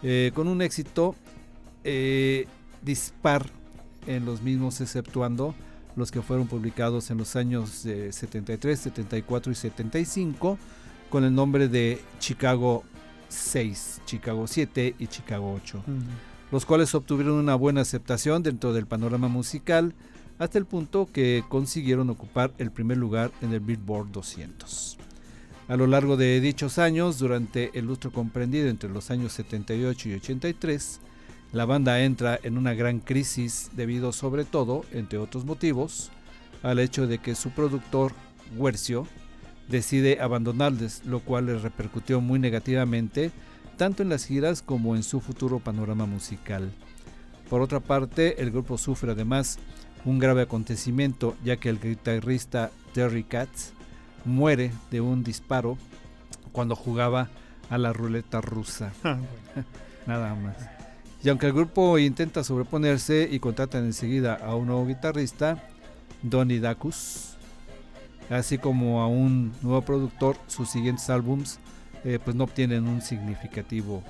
eh, 0.03 0.31
con 0.35 0.49
un 0.49 0.61
éxito 0.61 1.15
eh, 1.85 2.47
dispar 2.82 3.45
en 4.07 4.25
los 4.25 4.41
mismos 4.41 4.82
exceptuando 4.82 5.55
los 5.95 6.11
que 6.11 6.21
fueron 6.21 6.47
publicados 6.47 7.11
en 7.11 7.17
los 7.17 7.36
años 7.36 7.86
eh, 7.86 8.11
73, 8.11 8.79
74 8.79 9.51
y 9.51 9.55
75 9.55 10.57
con 11.09 11.23
el 11.23 11.36
nombre 11.36 11.67
de 11.67 12.01
Chicago 12.19 12.84
6, 13.27 14.01
Chicago 14.05 14.47
7 14.47 14.95
y 14.97 15.07
Chicago 15.07 15.53
8, 15.63 15.84
los 16.51 16.65
cuales 16.65 16.95
obtuvieron 16.95 17.34
una 17.34 17.55
buena 17.55 17.82
aceptación 17.82 18.43
dentro 18.43 18.73
del 18.73 18.88
panorama 18.88 19.27
musical 19.27 19.93
hasta 20.39 20.57
el 20.57 20.65
punto 20.65 21.07
que 21.11 21.43
consiguieron 21.49 22.09
ocupar 22.09 22.53
el 22.57 22.71
primer 22.71 22.97
lugar 22.97 23.32
en 23.41 23.53
el 23.53 23.59
Billboard 23.59 24.11
200. 24.11 24.97
A 25.67 25.77
lo 25.77 25.88
largo 25.88 26.17
de 26.17 26.41
dichos 26.41 26.79
años, 26.79 27.19
durante 27.19 27.77
el 27.77 27.86
lustro 27.86 28.11
comprendido 28.11 28.67
entre 28.67 28.89
los 28.89 29.11
años 29.11 29.34
78 29.34 30.09
y 30.09 30.13
83, 30.15 30.99
la 31.52 31.66
banda 31.66 32.02
entra 32.02 32.39
en 32.43 32.58
una 32.58 32.74
gran 32.74 32.99
crisis 32.99 33.72
debido 33.76 34.14
sobre 34.14 34.45
todo, 34.45 34.86
entre 34.91 35.18
otros 35.18 35.45
motivos, 35.45 36.12
al 36.64 36.80
hecho 36.80 37.08
de 37.08 37.18
que 37.18 37.36
su 37.36 37.49
productor, 37.52 38.14
Huercio, 38.56 39.08
decide 39.68 40.20
abandonarles, 40.22 41.06
lo 41.06 41.20
cual 41.20 41.47
les 41.47 41.62
repercutió 41.62 42.22
muy 42.22 42.39
negativamente 42.39 43.32
tanto 43.78 44.04
en 44.04 44.10
las 44.10 44.26
giras 44.26 44.62
como 44.62 44.95
en 44.95 45.04
su 45.04 45.22
futuro 45.22 45.60
panorama 45.60 46.06
musical. 46.06 46.72
Por 47.49 47.62
otra 47.62 47.80
parte, 47.80 48.41
el 48.41 48.52
grupo 48.52 48.78
sufre 48.78 49.12
además 49.12 49.60
un 50.06 50.20
grave 50.20 50.43
acontecimiento, 50.43 51.36
ya 51.43 51.58
que 51.58 51.70
el 51.70 51.80
guitarrista 51.80 52.72
Terry 52.93 53.24
Katz 53.24 53.72
muere 54.24 54.72
de 54.89 55.02
un 55.02 55.24
disparo 55.24 55.78
cuando 56.52 56.76
jugaba 56.76 57.30
a 57.70 57.78
la 57.78 57.93
ruleta 57.93 58.41
rusa. 58.41 58.93
Ah, 59.04 59.20
Nada 60.08 60.34
más. 60.34 60.80
Y 61.24 61.30
aunque 61.30 61.45
el 61.47 61.53
grupo 61.53 61.99
intenta 61.99 62.43
sobreponerse 62.43 63.28
y 63.30 63.39
contratan 63.39 63.86
enseguida 63.86 64.36
a 64.36 64.55
un 64.55 64.67
nuevo 64.67 64.88
guitarrista, 64.88 65.63
Donny 66.24 66.59
Dacus, 66.59 67.36
así 68.30 68.57
como 68.57 69.01
a 69.01 69.07
un 69.07 69.53
nuevo 69.61 69.82
productor, 69.82 70.36
sus 70.47 70.69
siguientes 70.69 71.09
álbums 71.09 71.59
eh, 72.03 72.17
pues 72.24 72.36
no 72.36 72.45
obtienen 72.45 72.88
un 72.88 73.01
significativo 73.01 74.03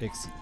éxito. 0.00 0.34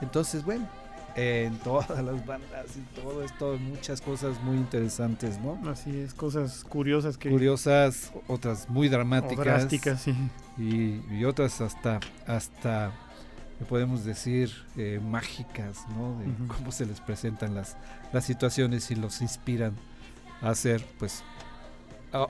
Entonces, 0.00 0.44
bueno, 0.44 0.68
en 1.16 1.56
todas 1.58 2.02
las 2.02 2.24
bandas 2.24 2.66
y 2.76 3.00
todo 3.00 3.24
esto, 3.24 3.58
muchas 3.58 4.00
cosas 4.00 4.40
muy 4.44 4.56
interesantes, 4.56 5.38
¿no? 5.40 5.58
Así 5.68 5.98
es, 5.98 6.14
cosas 6.14 6.64
curiosas 6.68 7.18
que... 7.18 7.28
Curiosas, 7.28 8.12
otras 8.28 8.68
muy 8.68 8.86
o 8.86 8.90
dramáticas 8.90 9.44
drásticas, 9.44 10.00
sí. 10.00 10.14
y, 10.58 11.00
y 11.12 11.24
otras 11.24 11.60
hasta 11.60 11.98
hasta 12.26 12.92
podemos 13.62 14.04
decir, 14.04 14.50
eh, 14.76 15.00
mágicas, 15.02 15.86
¿no? 15.96 16.18
De 16.18 16.26
cómo 16.46 16.72
se 16.72 16.86
les 16.86 17.00
presentan 17.00 17.54
las, 17.54 17.76
las 18.12 18.24
situaciones 18.24 18.90
y 18.90 18.94
los 18.94 19.20
inspiran 19.20 19.74
a 20.40 20.50
hacer, 20.50 20.84
pues, 20.98 21.22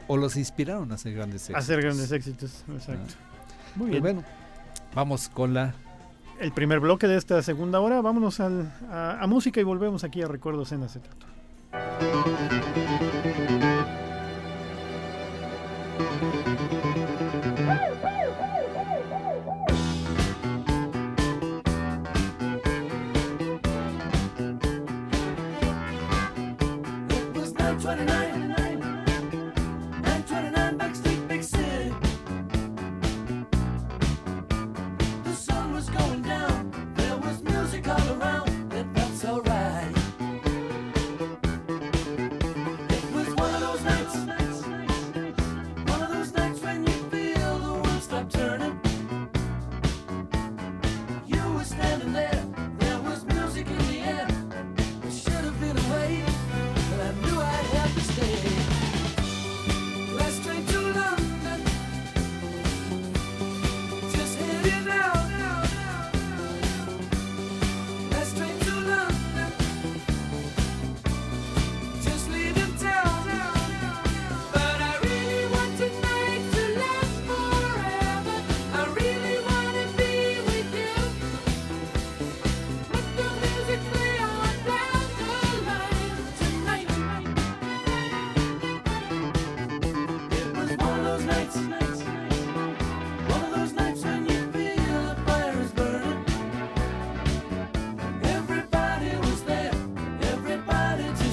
o 0.06 0.16
los 0.16 0.36
inspiraron 0.36 0.92
a 0.92 0.94
hacer 0.94 1.14
grandes 1.14 1.42
éxitos. 1.42 1.62
Hacer 1.62 1.82
grandes 1.82 2.12
éxitos, 2.12 2.64
exacto. 2.72 3.14
Ah. 3.18 3.76
Muy 3.76 3.90
pues 3.90 4.02
bien. 4.02 4.02
Pues 4.02 4.14
bueno, 4.14 4.28
vamos 4.94 5.28
con 5.28 5.54
la... 5.54 5.74
El 6.40 6.52
primer 6.52 6.80
bloque 6.80 7.06
de 7.06 7.16
esta 7.16 7.40
segunda 7.42 7.80
hora, 7.80 8.00
vámonos 8.00 8.40
al, 8.40 8.72
a, 8.90 9.18
a 9.20 9.26
música 9.26 9.60
y 9.60 9.64
volvemos 9.64 10.04
aquí 10.04 10.22
a 10.22 10.28
Recuerdos 10.28 10.72
en 10.72 10.82
Acetato. 10.82 11.26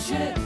shit. 0.10 0.39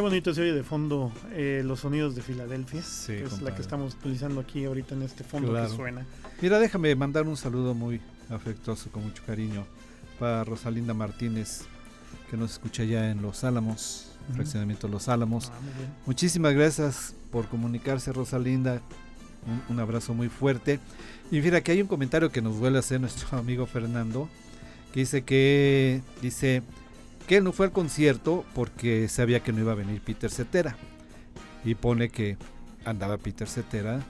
Qué 0.00 0.02
bonito 0.02 0.32
se 0.32 0.40
oye 0.40 0.54
de 0.54 0.62
fondo 0.62 1.12
eh, 1.32 1.60
los 1.62 1.80
sonidos 1.80 2.14
de 2.14 2.22
Filadelfia. 2.22 2.80
Sí, 2.82 3.12
que 3.12 3.24
es 3.24 3.42
la 3.42 3.54
que 3.54 3.60
estamos 3.60 3.92
utilizando 3.92 4.40
aquí 4.40 4.64
ahorita 4.64 4.94
en 4.94 5.02
este 5.02 5.24
fondo 5.24 5.50
Claro. 5.50 5.68
que 5.68 5.76
suena. 5.76 6.06
Mira, 6.40 6.58
déjame 6.58 6.94
mandar 6.94 7.26
un 7.28 7.36
saludo 7.36 7.74
muy 7.74 8.00
afectuoso, 8.30 8.90
con 8.90 9.02
mucho 9.04 9.22
cariño, 9.26 9.66
para 10.18 10.42
Rosalinda 10.44 10.94
Martínez, 10.94 11.64
que 12.30 12.38
nos 12.38 12.52
escucha 12.52 12.82
ya 12.84 13.10
en 13.10 13.20
Los 13.20 13.44
Álamos, 13.44 14.12
Ujú. 14.28 14.36
fraccionamiento 14.36 14.88
Los 14.88 15.06
Álamos. 15.10 15.52
Ah. 15.52 15.58
Muchísimas 16.06 16.54
gracias 16.54 17.14
por 17.30 17.46
comunicarse, 17.48 18.10
Rosalinda. 18.10 18.80
Un, 19.46 19.74
un 19.76 19.80
abrazo 19.80 20.14
muy 20.14 20.30
fuerte. 20.30 20.80
Y 21.30 21.42
mira 21.42 21.60
que 21.60 21.72
hay 21.72 21.82
un 21.82 21.88
comentario 21.88 22.30
que 22.30 22.40
nos 22.40 22.56
vuelve 22.56 22.78
a 22.78 22.80
hacer 22.80 23.02
nuestro 23.02 23.28
amigo 23.38 23.66
Fernando, 23.66 24.30
que 24.94 25.00
dice 25.00 25.24
que 25.24 26.00
dice 26.22 26.62
que 27.30 27.40
no 27.40 27.52
fue 27.52 27.66
al 27.66 27.72
concierto 27.72 28.44
porque 28.56 29.06
sabía 29.06 29.38
que 29.38 29.52
no 29.52 29.60
iba 29.60 29.70
a 29.70 29.76
venir 29.76 30.00
Peter 30.00 30.32
Cetera. 30.32 30.74
Y 31.64 31.76
pone 31.76 32.08
que 32.08 32.36
andaba 32.84 33.18
Peter 33.18 33.46
Cetera 33.46 34.00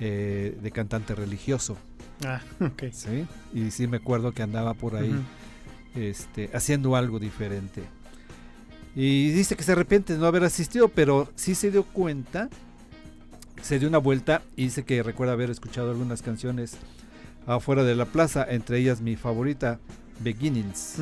eh, 0.00 0.54
de 0.60 0.70
cantante 0.70 1.14
religioso. 1.14 1.78
Ah, 2.26 2.42
ok. 2.60 2.92
¿sí? 2.92 3.26
Y 3.54 3.70
sí 3.70 3.86
me 3.86 3.96
acuerdo 3.96 4.32
que 4.32 4.42
andaba 4.42 4.74
por 4.74 4.96
ahí 4.96 5.14
este, 5.94 6.50
haciendo 6.52 6.94
algo 6.94 7.18
diferente. 7.18 7.84
Y 8.94 9.30
dice 9.30 9.56
que 9.56 9.62
se 9.62 9.72
arrepiente 9.72 10.12
de 10.12 10.18
no 10.18 10.26
haber 10.26 10.44
asistido, 10.44 10.88
pero 10.88 11.32
sí 11.36 11.54
se 11.54 11.70
dio 11.70 11.84
cuenta, 11.84 12.50
se 13.62 13.78
dio 13.78 13.88
una 13.88 13.96
vuelta 13.96 14.42
y 14.56 14.64
dice 14.64 14.84
que 14.84 15.02
recuerda 15.02 15.32
haber 15.32 15.48
escuchado 15.48 15.90
algunas 15.90 16.20
canciones 16.20 16.76
afuera 17.46 17.82
de 17.82 17.94
la 17.94 18.04
plaza, 18.04 18.44
entre 18.46 18.76
ellas 18.76 19.00
mi 19.00 19.16
favorita, 19.16 19.80
Beginnings, 20.20 20.96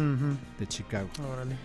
de 0.58 0.66
Chicago. 0.66 1.08
Órale. 1.32 1.56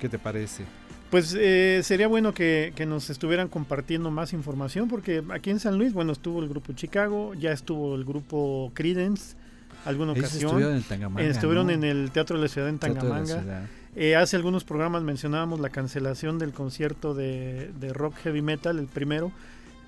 ¿Qué 0.00 0.08
te 0.08 0.18
parece? 0.18 0.64
Pues 1.10 1.36
eh, 1.38 1.80
sería 1.82 2.08
bueno 2.08 2.32
que, 2.32 2.72
que 2.74 2.86
nos 2.86 3.10
estuvieran 3.10 3.48
compartiendo 3.48 4.10
más 4.10 4.32
información 4.32 4.88
porque 4.88 5.22
aquí 5.30 5.50
en 5.50 5.60
San 5.60 5.76
Luis, 5.78 5.92
bueno, 5.92 6.12
estuvo 6.12 6.42
el 6.42 6.48
grupo 6.48 6.72
Chicago, 6.72 7.34
ya 7.34 7.52
estuvo 7.52 7.94
el 7.94 8.04
grupo 8.04 8.70
Credence, 8.74 9.36
alguna 9.84 10.12
Ellos 10.12 10.24
ocasión. 10.24 10.48
estuvieron 10.48 10.76
en 10.76 10.82
Tangamanga, 10.82 11.28
Estuvieron 11.28 11.66
¿no? 11.66 11.72
en 11.74 11.84
el 11.84 12.10
Teatro 12.12 12.36
de 12.38 12.42
la 12.44 12.48
Ciudad 12.48 12.68
en 12.70 12.78
Tangamanga. 12.78 13.26
Ciudad. 13.40 13.66
Eh, 13.94 14.16
hace 14.16 14.36
algunos 14.36 14.64
programas 14.64 15.02
mencionábamos 15.02 15.60
la 15.60 15.68
cancelación 15.68 16.38
del 16.38 16.52
concierto 16.52 17.12
de, 17.12 17.70
de 17.78 17.92
rock 17.92 18.14
heavy 18.22 18.40
metal, 18.40 18.78
el 18.78 18.86
primero, 18.86 19.32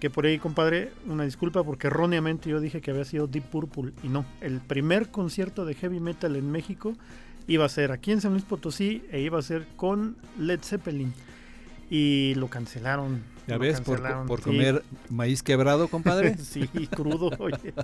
que 0.01 0.11
por 0.11 0.27
ahí, 0.27 0.39
compadre, 0.39 0.93
una 1.07 1.25
disculpa 1.25 1.63
porque 1.63 1.87
erróneamente 1.87 2.51
yo 2.51 2.61
dije 2.61 2.81
que 2.81 2.91
había 2.91 3.05
sido 3.05 3.27
Deep 3.27 3.45
Purple 3.45 3.93
y 4.03 4.09
no, 4.09 4.25
el 4.41 4.61
primer 4.61 5.11
concierto 5.11 5.65
de 5.65 5.75
heavy 5.75 6.01
metal 6.01 6.37
en 6.37 6.51
México 6.51 6.95
iba 7.47 7.65
a 7.65 7.69
ser 7.69 7.93
aquí 7.93 8.13
en 8.13 8.21
San 8.21 8.33
Luis 8.33 8.45
Potosí 8.45 9.05
e 9.11 9.21
iba 9.21 9.39
a 9.39 9.43
ser 9.43 9.67
con 9.77 10.17
Led 10.39 10.61
Zeppelin 10.63 11.13
y 11.91 12.35
lo 12.37 12.49
cancelaron. 12.49 13.23
¿Ya 13.47 13.55
lo 13.55 13.61
ves? 13.61 13.81
Por, 13.81 13.97
cancelaron, 13.97 14.27
por 14.27 14.39
sí. 14.39 14.45
comer 14.47 14.83
maíz 15.11 15.43
quebrado, 15.43 15.89
compadre. 15.89 16.37
Sí, 16.43 16.67
crudo, 16.89 17.31
oye. 17.39 17.75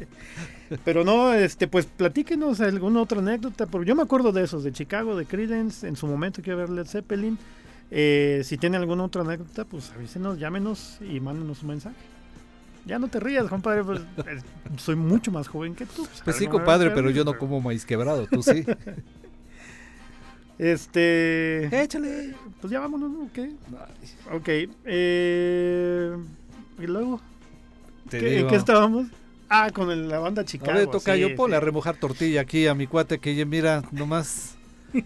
Pero 0.84 1.04
no, 1.04 1.34
este, 1.34 1.68
pues 1.68 1.86
platíquenos 1.86 2.60
alguna 2.60 3.02
otra 3.02 3.18
anécdota. 3.18 3.66
Porque 3.66 3.88
yo 3.88 3.94
me 3.94 4.02
acuerdo 4.02 4.32
de 4.32 4.42
esos, 4.42 4.64
de 4.64 4.72
Chicago, 4.72 5.16
de 5.16 5.26
Creedence, 5.26 5.86
en 5.86 5.96
su 5.96 6.06
momento 6.06 6.42
que 6.42 6.50
iba 6.50 6.62
a 6.62 6.64
ver 6.64 6.70
Led 6.70 6.86
Zeppelin. 6.86 7.38
Eh, 7.90 8.42
si 8.44 8.56
tiene 8.56 8.76
alguna 8.76 9.04
otra 9.04 9.22
anécdota, 9.22 9.64
pues 9.64 9.90
avísenos, 9.90 10.38
llámenos 10.38 10.98
y 11.00 11.18
mándenos 11.20 11.62
un 11.62 11.68
mensaje. 11.68 11.96
Ya 12.86 12.98
no 12.98 13.08
te 13.08 13.20
rías, 13.20 13.46
compadre. 13.48 13.84
Pues, 13.84 14.00
soy 14.78 14.96
mucho 14.96 15.30
más 15.32 15.48
joven 15.48 15.74
que 15.74 15.86
tú. 15.86 16.06
Pues 16.24 16.36
sí, 16.36 16.44
algo 16.44 16.58
me 16.58 16.64
compadre, 16.64 16.90
pero 16.90 17.10
yo 17.10 17.24
no 17.24 17.36
como 17.36 17.60
maíz 17.60 17.84
quebrado, 17.84 18.26
tú 18.26 18.42
sí. 18.42 18.64
Este. 20.58 21.82
Échale. 21.82 22.34
Pues 22.60 22.70
ya 22.70 22.80
vámonos, 22.80 23.10
¿no? 23.10 23.22
Ok. 24.36 24.48
Eh, 24.84 26.16
y 26.78 26.86
luego, 26.86 27.18
Te 28.10 28.18
¿qué, 28.18 28.40
¿en 28.40 28.46
qué 28.46 28.56
estábamos? 28.56 29.06
Ah, 29.48 29.70
con 29.72 29.90
el- 29.90 30.08
la 30.08 30.18
banda 30.18 30.44
Chicago. 30.44 30.72
A 30.72 30.74
ver, 30.74 30.86
toca 30.88 31.14
sí, 31.14 31.20
yo, 31.20 31.34
ponle 31.34 31.56
sí. 31.56 31.56
a 31.56 31.60
remojar 31.60 31.96
tortilla 31.96 32.42
aquí 32.42 32.66
a 32.66 32.74
mi 32.74 32.86
cuate 32.86 33.18
que 33.18 33.44
mira, 33.46 33.82
nomás. 33.90 34.56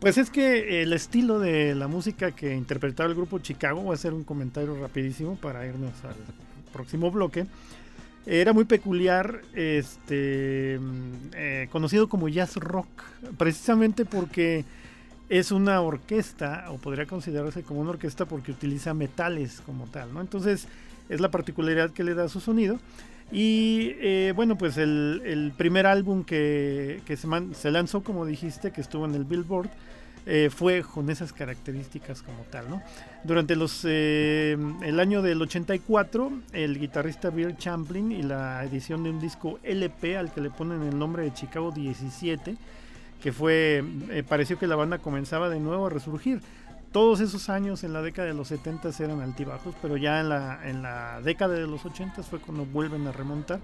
Pues 0.00 0.16
es 0.16 0.30
que 0.30 0.82
el 0.82 0.92
estilo 0.92 1.40
de 1.40 1.74
la 1.74 1.88
música 1.88 2.30
que 2.30 2.54
interpretaba 2.54 3.08
el 3.08 3.16
grupo 3.16 3.40
Chicago, 3.40 3.82
voy 3.82 3.90
a 3.90 3.94
hacer 3.94 4.12
un 4.12 4.22
comentario 4.22 4.78
rapidísimo 4.80 5.34
para 5.34 5.66
irnos 5.66 5.92
al 6.04 6.14
próximo 6.72 7.10
bloque, 7.10 7.46
era 8.24 8.52
muy 8.52 8.64
peculiar, 8.64 9.40
este, 9.54 10.78
eh, 11.34 11.68
conocido 11.72 12.08
como 12.08 12.28
jazz 12.28 12.54
rock, 12.56 12.86
precisamente 13.38 14.04
porque 14.04 14.64
es 15.28 15.50
una 15.50 15.80
orquesta, 15.80 16.66
o 16.70 16.78
podría 16.78 17.06
considerarse 17.06 17.62
como 17.62 17.80
una 17.80 17.90
orquesta 17.90 18.24
porque 18.24 18.52
utiliza 18.52 18.94
metales 18.94 19.60
como 19.66 19.86
tal, 19.86 20.14
¿no? 20.14 20.20
Entonces 20.20 20.68
es 21.08 21.20
la 21.20 21.32
particularidad 21.32 21.90
que 21.90 22.04
le 22.04 22.14
da 22.14 22.28
su 22.28 22.38
sonido. 22.38 22.78
Y 23.30 23.92
eh, 24.00 24.32
bueno, 24.34 24.56
pues 24.56 24.78
el, 24.78 25.22
el 25.24 25.52
primer 25.56 25.86
álbum 25.86 26.24
que, 26.24 27.00
que 27.06 27.16
se, 27.16 27.26
man- 27.26 27.54
se 27.54 27.70
lanzó, 27.70 28.02
como 28.02 28.24
dijiste, 28.24 28.70
que 28.70 28.80
estuvo 28.80 29.04
en 29.04 29.14
el 29.14 29.24
Billboard, 29.24 29.68
eh, 30.30 30.50
fue 30.54 30.82
con 30.82 31.08
esas 31.10 31.32
características 31.32 32.22
como 32.22 32.38
tal, 32.50 32.68
¿no? 32.68 32.82
Durante 33.24 33.56
los, 33.56 33.82
eh, 33.86 34.56
el 34.82 35.00
año 35.00 35.22
del 35.22 35.40
84, 35.40 36.32
el 36.52 36.78
guitarrista 36.78 37.30
Bill 37.30 37.56
Champlin 37.56 38.12
y 38.12 38.22
la 38.22 38.62
edición 38.64 39.04
de 39.04 39.10
un 39.10 39.20
disco 39.20 39.58
LP 39.62 40.16
al 40.18 40.32
que 40.32 40.40
le 40.42 40.50
ponen 40.50 40.82
el 40.82 40.98
nombre 40.98 41.22
de 41.24 41.32
Chicago 41.32 41.70
17, 41.70 42.56
que 43.22 43.32
fue, 43.32 43.82
eh, 44.10 44.22
pareció 44.26 44.58
que 44.58 44.66
la 44.66 44.76
banda 44.76 44.98
comenzaba 44.98 45.48
de 45.48 45.60
nuevo 45.60 45.86
a 45.86 45.90
resurgir. 45.90 46.40
Todos 46.92 47.20
esos 47.20 47.48
años 47.50 47.84
en 47.84 47.92
la 47.92 48.00
década 48.02 48.28
de 48.28 48.34
los 48.34 48.48
70 48.48 48.90
eran 49.00 49.20
altibajos, 49.20 49.74
pero 49.82 49.96
ya 49.96 50.20
en 50.20 50.28
la, 50.30 50.60
en 50.68 50.82
la 50.82 51.20
década 51.22 51.54
de 51.54 51.66
los 51.66 51.84
80 51.84 52.22
fue 52.22 52.38
cuando 52.40 52.64
vuelven 52.64 53.06
a 53.06 53.12
remontar. 53.12 53.60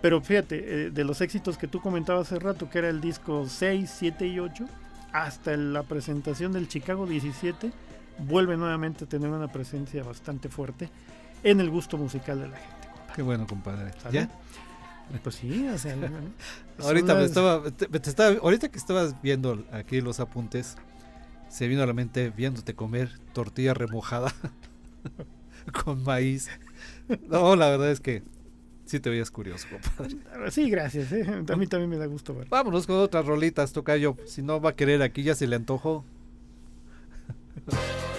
Pero 0.00 0.20
fíjate, 0.20 0.86
eh, 0.86 0.90
de 0.90 1.04
los 1.04 1.20
éxitos 1.20 1.58
que 1.58 1.66
tú 1.68 1.80
comentabas 1.80 2.26
hace 2.32 2.38
rato, 2.38 2.70
que 2.70 2.78
era 2.78 2.88
el 2.88 3.00
disco 3.00 3.46
6, 3.48 3.90
7 3.98 4.26
y 4.26 4.38
8, 4.38 4.64
hasta 5.12 5.56
la 5.56 5.82
presentación 5.82 6.52
del 6.52 6.68
Chicago 6.68 7.06
17, 7.06 7.72
vuelve 8.18 8.56
nuevamente 8.56 9.04
a 9.04 9.08
tener 9.08 9.28
una 9.28 9.48
presencia 9.48 10.02
bastante 10.04 10.48
fuerte 10.48 10.88
en 11.42 11.60
el 11.60 11.68
gusto 11.70 11.96
musical 11.98 12.40
de 12.40 12.48
la 12.48 12.56
gente. 12.56 12.88
Qué 13.14 13.22
bueno, 13.22 13.46
compadre. 13.46 13.92
¿Sale? 14.02 14.14
¿Ya? 14.20 14.30
Pues 15.22 15.34
sí, 15.34 15.68
o 15.68 15.76
sea, 15.78 15.94
Ahorita 16.82 17.14
me 17.14 17.20
las- 17.20 17.28
estaba, 17.30 17.62
te- 17.70 17.86
te 17.88 18.08
estaba, 18.10 18.36
ahorita 18.40 18.70
que 18.70 18.78
estabas 18.78 19.20
viendo 19.20 19.64
aquí 19.72 20.00
los 20.00 20.20
apuntes, 20.20 20.76
se 21.52 21.68
vino 21.68 21.82
a 21.82 21.86
la 21.86 21.92
mente 21.92 22.30
viéndote 22.30 22.74
comer 22.74 23.10
tortilla 23.34 23.74
remojada 23.74 24.34
con 25.84 26.02
maíz. 26.02 26.48
No, 27.28 27.54
la 27.56 27.68
verdad 27.68 27.90
es 27.90 28.00
que 28.00 28.22
sí 28.86 28.98
te 29.00 29.10
veías 29.10 29.30
curioso, 29.30 29.66
compadre. 29.70 30.16
Sí, 30.50 30.70
gracias. 30.70 31.12
eh, 31.12 31.44
A 31.48 31.56
mí 31.56 31.66
también 31.66 31.90
me 31.90 31.98
da 31.98 32.06
gusto 32.06 32.34
ver. 32.34 32.48
Vámonos 32.48 32.86
con 32.86 32.96
otras 32.96 33.26
rolitas, 33.26 33.72
tocayo. 33.72 34.16
Si 34.26 34.40
no 34.42 34.60
va 34.60 34.70
a 34.70 34.76
querer 34.76 35.02
aquí, 35.02 35.22
ya 35.22 35.34
se 35.34 35.46
le 35.46 35.56
antojó. 35.56 36.04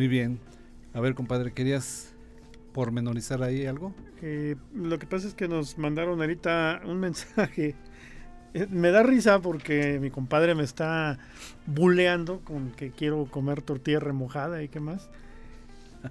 Muy 0.00 0.08
bien. 0.08 0.38
A 0.94 1.00
ver, 1.00 1.14
compadre, 1.14 1.52
¿querías 1.52 2.14
pormenorizar 2.72 3.42
ahí 3.42 3.66
algo? 3.66 3.92
Eh, 4.22 4.56
lo 4.74 4.98
que 4.98 5.06
pasa 5.06 5.28
es 5.28 5.34
que 5.34 5.46
nos 5.46 5.76
mandaron 5.76 6.22
ahorita 6.22 6.80
un 6.86 6.98
mensaje. 7.00 7.74
Eh, 8.54 8.66
Me 8.70 8.92
da 8.92 9.02
risa 9.02 9.40
porque 9.40 9.98
mi 10.00 10.08
compadre 10.08 10.54
me 10.54 10.62
está 10.62 11.18
buleando 11.66 12.40
con 12.40 12.70
que 12.70 12.92
quiero 12.92 13.26
comer 13.26 13.60
tortilla 13.60 14.00
remojada 14.00 14.62
y 14.62 14.68
qué 14.68 14.80
más. 14.80 15.10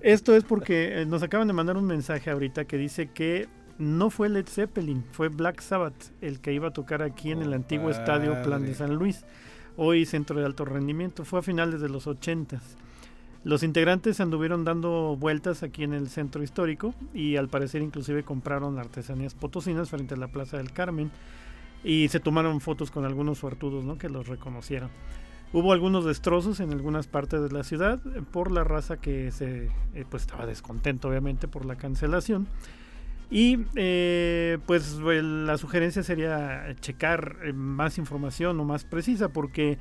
Esto 0.01 0.35
es 0.35 0.43
porque 0.43 1.01
eh, 1.01 1.05
nos 1.07 1.23
acaban 1.23 1.47
de 1.47 1.53
mandar 1.53 1.75
un 1.75 1.85
mensaje 1.85 2.29
ahorita 2.29 2.65
que 2.65 2.77
dice 2.77 3.09
que 3.09 3.47
no 3.79 4.11
fue 4.11 4.29
Led 4.29 4.45
Zeppelin, 4.45 5.03
fue 5.13 5.29
Black 5.29 5.61
Sabbath 5.61 6.11
el 6.21 6.41
que 6.41 6.53
iba 6.53 6.67
a 6.67 6.73
tocar 6.73 7.01
aquí 7.01 7.31
en 7.31 7.41
el 7.41 7.53
antiguo 7.53 7.89
estadio 7.89 8.39
Plan 8.43 8.61
de. 8.61 8.75
San 8.75 8.93
Luis, 8.93 9.25
hoy 9.77 10.05
centro 10.05 10.39
de 10.39 10.45
alto 10.45 10.63
rendimiento. 10.63 11.25
Fue 11.25 11.39
a 11.39 11.41
finales 11.41 11.81
de 11.81 11.89
los 11.89 12.05
80 12.05 12.61
Los 13.43 13.63
integrantes 13.63 14.19
anduvieron 14.19 14.65
dando 14.65 15.15
vueltas 15.15 15.63
aquí 15.63 15.83
en 15.83 15.93
el 15.93 16.09
centro 16.09 16.43
histórico 16.43 16.93
y 17.13 17.37
al 17.37 17.47
parecer 17.47 17.81
inclusive 17.81 18.23
compraron 18.23 18.77
artesanías 18.79 19.33
potosinas 19.33 19.89
frente 19.89 20.15
a 20.15 20.17
la 20.17 20.27
Plaza 20.27 20.57
del 20.57 20.73
Carmen 20.73 21.09
y 21.83 22.09
se 22.09 22.19
tomaron 22.19 22.59
fotos 22.59 22.91
con 22.91 23.05
algunos 23.05 23.37
suertudos 23.37 23.85
¿no? 23.85 23.97
que 23.97 24.09
los 24.09 24.27
reconocieron. 24.27 24.89
Hubo 25.53 25.73
algunos 25.73 26.05
destrozos 26.05 26.59
en 26.59 26.71
algunas 26.71 27.07
partes 27.07 27.41
de 27.41 27.49
la 27.49 27.63
ciudad 27.63 27.99
por 28.31 28.51
la 28.51 28.63
raza 28.63 28.97
que 28.97 29.31
se 29.31 29.71
eh, 29.95 30.05
pues 30.07 30.23
estaba 30.23 30.45
descontento 30.45 31.07
obviamente 31.07 31.47
por 31.47 31.65
la 31.65 31.75
cancelación. 31.75 32.47
Y 33.31 33.59
eh, 33.75 34.57
pues 34.65 34.95
la 34.99 35.57
sugerencia 35.57 36.03
sería 36.03 36.75
checar 36.81 37.37
eh, 37.43 37.53
más 37.53 37.97
información 37.97 38.59
o 38.59 38.65
más 38.65 38.83
precisa 38.83 39.29
porque 39.29 39.77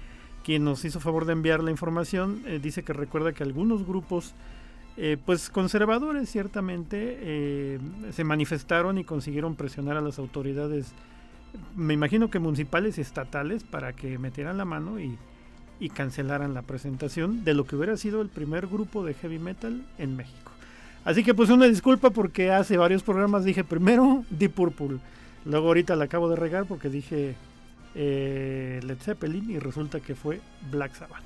quien 0.49 0.65
nos 0.65 0.83
hizo 0.87 0.99
favor 0.99 1.27
de 1.27 1.35
enviar 1.35 1.63
la 1.63 1.71
información 1.71 2.43
eh, 2.47 2.59
dice 2.59 2.83
que 2.83 2.95
recuerda 2.95 3.35
que 3.35 3.43
algunos 3.43 3.87
grupos 3.87 4.33
eh, 4.97 5.19
pues 5.27 5.51
conservadores 5.51 6.31
ciertamente 6.31 7.19
eh, 7.21 7.79
se 8.13 8.25
manifestaron 8.25 8.97
y 8.97 9.05
consiguieron 9.05 9.57
presionar 9.57 9.99
a 9.99 10.01
las 10.01 10.19
autoridades 10.19 10.95
me 11.77 11.93
imagino 11.93 12.31
que 12.31 12.39
municipales 12.39 12.97
y 12.97 13.03
estatales 13.03 13.63
para 13.63 13.93
que 13.93 14.17
metieran 14.17 14.57
la 14.57 14.65
mano 14.65 14.99
y, 14.99 15.19
y 15.81 15.91
cancelaran 15.91 16.55
la 16.55 16.63
presentación 16.63 17.45
de 17.45 17.53
lo 17.53 17.67
que 17.67 17.77
hubiera 17.77 17.99
sido 17.99 18.23
el 18.23 18.31
primer 18.31 18.69
grupo 18.69 19.05
de 19.05 19.13
heavy 19.13 19.39
metal 19.39 19.85
en 19.99 20.17
México. 20.17 20.51
Así 21.05 21.25
que 21.25 21.35
pues 21.35 21.51
una 21.51 21.67
disculpa 21.67 22.09
porque 22.09 22.53
hace 22.53 22.79
varios 22.79 23.03
programas 23.03 23.45
dije 23.45 23.65
primero 23.65 24.25
Deep 24.31 24.53
Purple, 24.53 24.97
luego 25.45 25.67
ahorita 25.67 25.95
la 25.95 26.07
acabo 26.07 26.31
de 26.31 26.37
regar 26.37 26.65
porque 26.65 26.89
dije 26.89 27.37
eh, 27.95 28.81
Led 28.85 28.99
Zeppelin 28.99 29.51
y 29.51 29.59
resulta 29.59 30.01
que 30.01 30.15
fue 30.15 30.41
Black 30.71 30.95
Sabbath. 30.95 31.23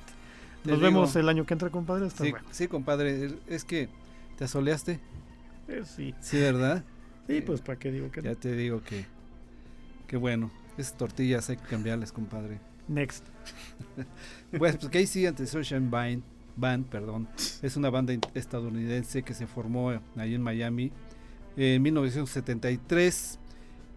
Te 0.63 0.71
Nos 0.71 0.79
digo- 0.79 0.91
vemos 0.91 1.15
el 1.15 1.27
año 1.29 1.45
que 1.45 1.53
entra, 1.53 1.69
compadre. 1.69 2.05
Hasta 2.07 2.23
Sí, 2.23 2.31
luego. 2.31 2.47
sí, 2.51 2.67
compadre, 2.67 3.31
es 3.47 3.65
que 3.65 3.89
te 4.37 4.45
asoleaste. 4.45 4.99
Eh, 5.67 5.83
sí, 5.85 6.13
Sí, 6.21 6.37
¿verdad? 6.39 6.83
sí, 7.27 7.41
pues 7.41 7.61
para 7.61 7.77
qué 7.79 7.91
digo 7.91 8.11
que 8.11 8.21
no. 8.21 8.29
Ya 8.31 8.35
te 8.39 8.55
digo 8.55 8.81
que, 8.81 9.05
que 10.07 10.17
bueno, 10.17 10.51
esas 10.77 10.97
tortillas 10.97 11.49
hay 11.49 11.57
que 11.57 11.65
cambiarles, 11.67 12.11
compadre. 12.11 12.59
Next. 12.87 13.25
Pues, 14.57 14.77
pues 14.77 15.11
the 15.35 15.47
Sunshine 15.47 15.89
Band, 15.89 16.21
Band, 16.55 16.85
perdón, 16.85 17.27
es 17.63 17.75
una 17.75 17.89
banda 17.89 18.13
estadounidense 18.35 19.23
que 19.23 19.33
se 19.33 19.47
formó 19.47 19.89
ahí 20.15 20.35
en 20.35 20.41
Miami 20.41 20.91
en 21.57 21.81
1973 21.81 23.39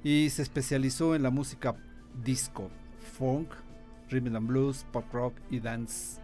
y 0.03 0.31
se 0.31 0.41
especializó 0.43 1.15
en 1.15 1.23
la 1.23 1.31
música 1.31 1.77
disco, 2.25 2.71
funk, 3.19 3.49
rhythm 4.11 4.37
and 4.37 4.49
blues, 4.49 4.85
pop 4.93 5.05
rock 5.13 5.35
y 5.51 5.61
dance. 5.61 6.21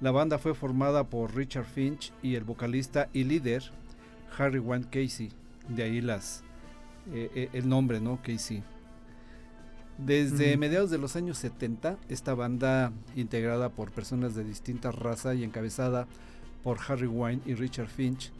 La 0.00 0.10
banda 0.10 0.38
fue 0.38 0.54
formada 0.54 1.04
por 1.04 1.34
Richard 1.34 1.66
Finch 1.66 2.12
y 2.22 2.34
el 2.34 2.44
vocalista 2.44 3.08
y 3.12 3.24
líder 3.24 3.62
Harry 4.36 4.58
Wayne 4.58 4.86
Casey. 4.90 5.30
De 5.68 5.82
ahí 5.82 6.00
las 6.00 6.44
eh, 7.12 7.30
eh, 7.34 7.48
el 7.52 7.68
nombre, 7.68 8.00
¿no? 8.00 8.18
Casey. 8.22 8.62
Desde 9.98 10.56
mediados 10.56 10.90
de 10.90 10.98
los 10.98 11.14
años 11.14 11.38
70, 11.38 11.98
esta 12.08 12.34
banda, 12.34 12.92
integrada 13.14 13.68
por 13.68 13.92
personas 13.92 14.34
de 14.34 14.42
distintas 14.42 14.94
razas 14.94 15.36
y 15.36 15.44
encabezada 15.44 16.08
por 16.64 16.78
Harry 16.88 17.06
Wine 17.06 17.42
y 17.46 17.54
Richard 17.54 17.88
Finch, 17.88 18.32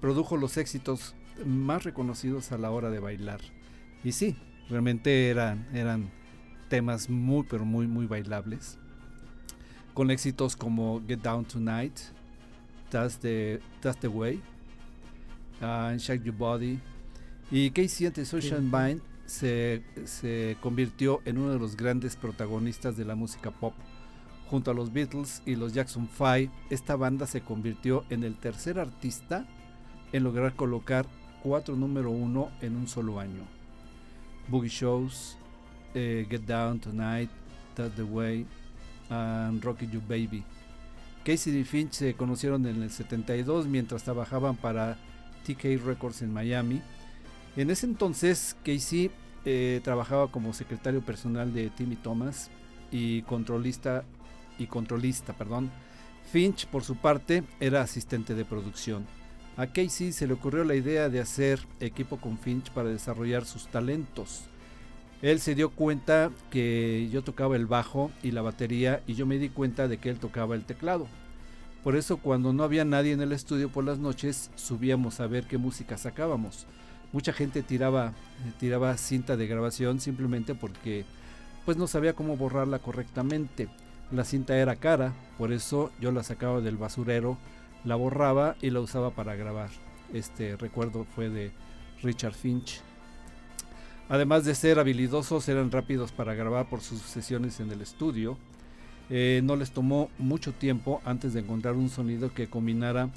produjo 0.00 0.36
los 0.36 0.58
éxitos 0.58 1.14
más 1.46 1.84
reconocidos 1.84 2.52
a 2.52 2.58
la 2.58 2.70
hora 2.70 2.90
de 2.90 2.98
bailar. 2.98 3.40
Y 4.04 4.12
sí, 4.12 4.36
realmente 4.68 5.30
eran, 5.30 5.66
eran 5.72 6.10
temas 6.68 7.08
muy, 7.08 7.44
pero 7.48 7.64
muy, 7.64 7.86
muy 7.86 8.06
bailables. 8.06 8.78
Con 9.94 10.10
éxitos 10.10 10.56
como 10.56 11.02
Get 11.06 11.20
Down 11.20 11.44
Tonight, 11.44 11.98
That's 12.90 13.18
the, 13.18 13.60
That's 13.80 13.98
the 14.00 14.08
Way, 14.08 14.40
uh, 15.60 15.96
Shake 15.96 16.22
Your 16.24 16.36
Body. 16.36 16.80
Y 17.50 17.70
Casey 17.70 18.06
and 18.06 18.14
the 18.14 18.24
Sunshine 18.24 18.70
Band 18.70 19.00
se, 19.26 19.82
se 20.04 20.56
convirtió 20.60 21.20
en 21.24 21.38
uno 21.38 21.52
de 21.52 21.58
los 21.58 21.76
grandes 21.76 22.16
protagonistas 22.16 22.96
de 22.96 23.04
la 23.04 23.14
música 23.14 23.50
pop. 23.50 23.74
Junto 24.50 24.70
a 24.70 24.74
los 24.74 24.92
Beatles 24.92 25.42
y 25.44 25.56
los 25.56 25.74
Jackson 25.74 26.08
5, 26.16 26.52
esta 26.70 26.96
banda 26.96 27.26
se 27.26 27.42
convirtió 27.42 28.04
en 28.08 28.24
el 28.24 28.36
tercer 28.36 28.78
artista 28.78 29.46
en 30.12 30.24
lograr 30.24 30.54
colocar 30.54 31.06
cuatro 31.42 31.76
número 31.76 32.10
uno 32.10 32.50
en 32.60 32.76
un 32.76 32.88
solo 32.88 33.20
año. 33.20 33.42
Boogie 34.48 34.70
Shows, 34.70 35.37
eh, 35.94 36.26
Get 36.28 36.42
Down 36.42 36.80
Tonight, 36.80 37.30
That's 37.74 37.94
the 37.96 38.02
Way, 38.02 38.46
and 39.10 39.62
Rocky 39.62 39.88
You 39.88 40.00
Baby. 40.06 40.44
Casey 41.24 41.58
y 41.58 41.64
Finch 41.64 41.92
se 41.92 42.14
conocieron 42.14 42.66
en 42.66 42.82
el 42.82 42.90
72 42.90 43.66
mientras 43.66 44.02
trabajaban 44.02 44.56
para 44.56 44.96
TK 45.46 45.84
Records 45.84 46.22
en 46.22 46.32
Miami. 46.32 46.80
En 47.56 47.70
ese 47.70 47.86
entonces, 47.86 48.56
Casey 48.64 49.10
eh, 49.44 49.80
trabajaba 49.82 50.30
como 50.30 50.52
secretario 50.52 51.00
personal 51.02 51.52
de 51.52 51.70
Timmy 51.70 51.96
Thomas 51.96 52.50
y 52.90 53.22
controlista 53.22 54.04
y 54.58 54.66
controlista, 54.66 55.32
perdón. 55.32 55.70
Finch, 56.32 56.66
por 56.66 56.84
su 56.84 56.96
parte, 56.96 57.42
era 57.60 57.82
asistente 57.82 58.34
de 58.34 58.44
producción. 58.44 59.06
A 59.56 59.66
Casey 59.66 60.12
se 60.12 60.26
le 60.26 60.34
ocurrió 60.34 60.64
la 60.64 60.74
idea 60.74 61.08
de 61.08 61.20
hacer 61.20 61.60
equipo 61.80 62.18
con 62.18 62.38
Finch 62.38 62.70
para 62.70 62.90
desarrollar 62.90 63.44
sus 63.44 63.66
talentos. 63.66 64.44
Él 65.20 65.40
se 65.40 65.56
dio 65.56 65.70
cuenta 65.70 66.30
que 66.50 67.08
yo 67.10 67.22
tocaba 67.22 67.56
el 67.56 67.66
bajo 67.66 68.12
y 68.22 68.30
la 68.30 68.42
batería 68.42 69.02
y 69.06 69.14
yo 69.14 69.26
me 69.26 69.38
di 69.38 69.48
cuenta 69.48 69.88
de 69.88 69.98
que 69.98 70.10
él 70.10 70.18
tocaba 70.18 70.54
el 70.54 70.64
teclado. 70.64 71.08
Por 71.82 71.96
eso 71.96 72.18
cuando 72.18 72.52
no 72.52 72.62
había 72.62 72.84
nadie 72.84 73.12
en 73.12 73.20
el 73.20 73.32
estudio 73.32 73.68
por 73.68 73.84
las 73.84 73.98
noches 73.98 74.50
subíamos 74.54 75.18
a 75.20 75.26
ver 75.26 75.44
qué 75.44 75.58
música 75.58 75.98
sacábamos. 75.98 76.66
Mucha 77.12 77.32
gente 77.32 77.62
tiraba, 77.62 78.08
eh, 78.46 78.52
tiraba 78.60 78.96
cinta 78.96 79.36
de 79.36 79.46
grabación 79.46 80.00
simplemente 80.00 80.54
porque 80.54 81.04
pues 81.64 81.76
no 81.76 81.86
sabía 81.86 82.12
cómo 82.12 82.36
borrarla 82.36 82.78
correctamente. 82.78 83.68
La 84.12 84.24
cinta 84.24 84.56
era 84.56 84.76
cara, 84.76 85.14
por 85.36 85.52
eso 85.52 85.90
yo 86.00 86.12
la 86.12 86.22
sacaba 86.22 86.60
del 86.60 86.76
basurero, 86.76 87.38
la 87.84 87.96
borraba 87.96 88.56
y 88.60 88.70
la 88.70 88.80
usaba 88.80 89.10
para 89.10 89.34
grabar. 89.34 89.70
Este 90.12 90.56
recuerdo 90.56 91.04
fue 91.14 91.28
de 91.28 91.50
Richard 92.02 92.34
Finch. 92.34 92.82
Además 94.08 94.44
de 94.44 94.54
ser 94.54 94.78
habilidosos, 94.78 95.48
eran 95.48 95.70
rápidos 95.70 96.12
para 96.12 96.34
grabar 96.34 96.68
por 96.68 96.80
sus 96.80 97.00
sesiones 97.02 97.60
en 97.60 97.70
el 97.70 97.82
estudio. 97.82 98.38
Eh, 99.10 99.40
no 99.44 99.56
les 99.56 99.70
tomó 99.72 100.10
mucho 100.18 100.52
tiempo 100.52 101.00
antes 101.04 101.34
de 101.34 101.40
encontrar 101.40 101.74
un 101.74 101.88
sonido 101.90 102.32
que 102.32 102.48
combinara 102.48 103.10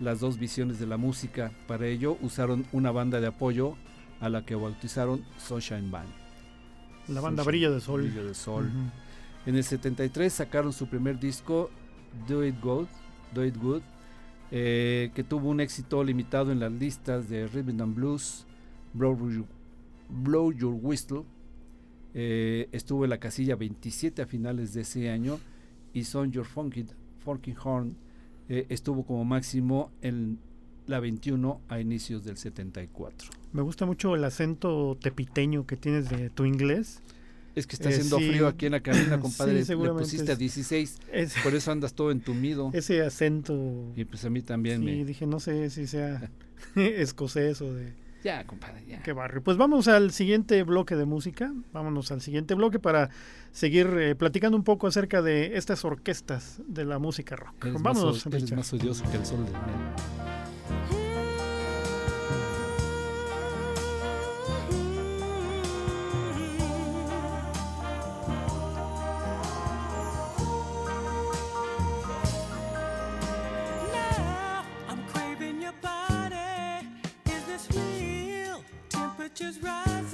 las 0.00 0.20
dos 0.20 0.38
visiones 0.38 0.78
de 0.78 0.86
la 0.86 0.96
música. 0.96 1.52
Para 1.66 1.86
ello 1.86 2.16
usaron 2.22 2.64
una 2.72 2.90
banda 2.90 3.20
de 3.20 3.26
apoyo 3.26 3.74
a 4.20 4.28
la 4.28 4.44
que 4.44 4.54
bautizaron 4.54 5.24
Sunshine 5.38 5.90
Band. 5.90 6.08
La 7.08 7.20
banda 7.20 7.42
Sunshine, 7.42 7.46
Brillo 7.60 7.74
de 7.74 7.80
Sol. 7.80 8.02
Brillo 8.02 8.24
de 8.26 8.34
Sol. 8.34 8.70
En 9.46 9.54
el 9.56 9.64
73 9.64 10.32
sacaron 10.32 10.72
su 10.72 10.86
primer 10.88 11.18
disco, 11.18 11.70
Do 12.26 12.44
It 12.44 12.56
Good, 12.60 12.86
Do 13.34 13.44
It 13.44 13.56
Good 13.56 13.82
eh, 14.50 15.10
que 15.14 15.24
tuvo 15.24 15.50
un 15.50 15.60
éxito 15.60 16.02
limitado 16.02 16.52
en 16.52 16.60
las 16.60 16.72
listas 16.72 17.28
de 17.28 17.46
Rhythm 17.48 17.80
and 17.82 17.94
Blues, 17.94 18.46
Your- 18.94 19.44
Blow 20.08 20.52
Your 20.52 20.74
Whistle. 20.80 21.22
eh, 22.14 22.68
estuvo 22.72 23.04
en 23.04 23.10
la 23.10 23.18
casilla 23.18 23.54
27 23.56 24.22
a 24.22 24.26
finales 24.26 24.72
de 24.74 24.80
ese 24.80 25.10
año 25.10 25.38
y 25.92 26.04
Son 26.04 26.32
Your 26.32 26.46
Funky, 26.46 26.86
Funky 27.20 27.54
Horn 27.62 27.96
eh, 28.48 28.66
estuvo 28.70 29.04
como 29.04 29.24
máximo 29.24 29.90
en 30.00 30.38
la 30.86 31.00
21 31.00 31.60
a 31.68 31.80
inicios 31.80 32.24
del 32.24 32.38
74. 32.38 33.28
Me 33.52 33.60
gusta 33.60 33.84
mucho 33.84 34.14
el 34.16 34.24
acento 34.24 34.96
tepiteño 35.00 35.66
que 35.66 35.76
tienes 35.76 36.08
de 36.08 36.30
tu 36.30 36.46
inglés. 36.46 37.02
Es 37.54 37.66
que 37.66 37.76
está 37.76 37.90
Eh, 37.90 37.92
haciendo 37.94 38.18
sí. 38.18 38.28
frío 38.30 38.46
aquí 38.46 38.66
en 38.66 38.72
la 38.72 38.80
cabina, 38.80 39.16
Sí, 39.16 39.20
compadre. 39.20 39.52
Le 39.54 39.64
seguramente 39.66 40.04
pusiste 40.04 40.30
a 40.30 40.34
es- 40.34 40.38
16, 40.38 40.98
Es- 41.12 41.34
por 41.44 41.54
eso 41.54 41.70
andas 41.72 41.92
todo 41.92 42.10
entumido. 42.10 42.70
ese 42.72 43.02
acento. 43.02 43.92
Y 43.96 44.04
pues 44.06 44.24
a 44.24 44.30
mí 44.30 44.40
también 44.40 44.78
sí, 44.80 44.84
me... 44.86 45.04
dije, 45.04 45.26
no 45.26 45.40
sé 45.40 45.68
si 45.68 45.86
sea 45.86 46.30
escocés 46.76 47.60
o 47.60 47.74
de, 47.74 47.92
Ya, 48.24 48.44
compadre, 48.44 48.84
ya. 48.86 49.02
Qué 49.02 49.12
barrio. 49.12 49.42
Pues 49.42 49.56
vamos 49.56 49.88
al 49.88 50.10
siguiente 50.10 50.62
bloque 50.64 50.96
de 50.96 51.04
música. 51.04 51.52
Vámonos 51.72 52.10
al 52.10 52.20
siguiente 52.20 52.54
bloque 52.54 52.78
para 52.78 53.10
seguir 53.52 53.86
eh, 53.98 54.14
platicando 54.14 54.56
un 54.56 54.64
poco 54.64 54.86
acerca 54.86 55.22
de 55.22 55.56
estas 55.56 55.84
orquestas 55.84 56.60
de 56.66 56.84
la 56.84 56.98
música 56.98 57.36
rock. 57.36 57.64
Eres, 57.66 57.82
Vámonos, 57.82 58.26
más, 58.26 58.34
eres 58.34 58.52
más 58.52 58.72
odioso 58.72 59.04
que 59.10 59.16
el 59.16 59.24
sol 59.24 59.44
del 59.44 60.97
just 79.38 79.62
rise. 79.62 80.07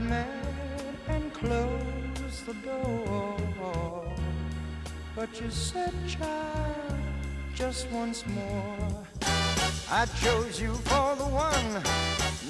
And 0.00 1.32
closed 1.32 2.46
the 2.46 2.54
door. 2.64 3.36
But 5.14 5.40
you 5.40 5.50
said, 5.50 5.92
child, 6.08 6.94
just 7.54 7.90
once 7.90 8.24
more. 8.26 9.06
I 9.90 10.06
chose 10.20 10.60
you 10.60 10.74
for 10.74 11.14
the 11.16 11.24
one. 11.24 11.82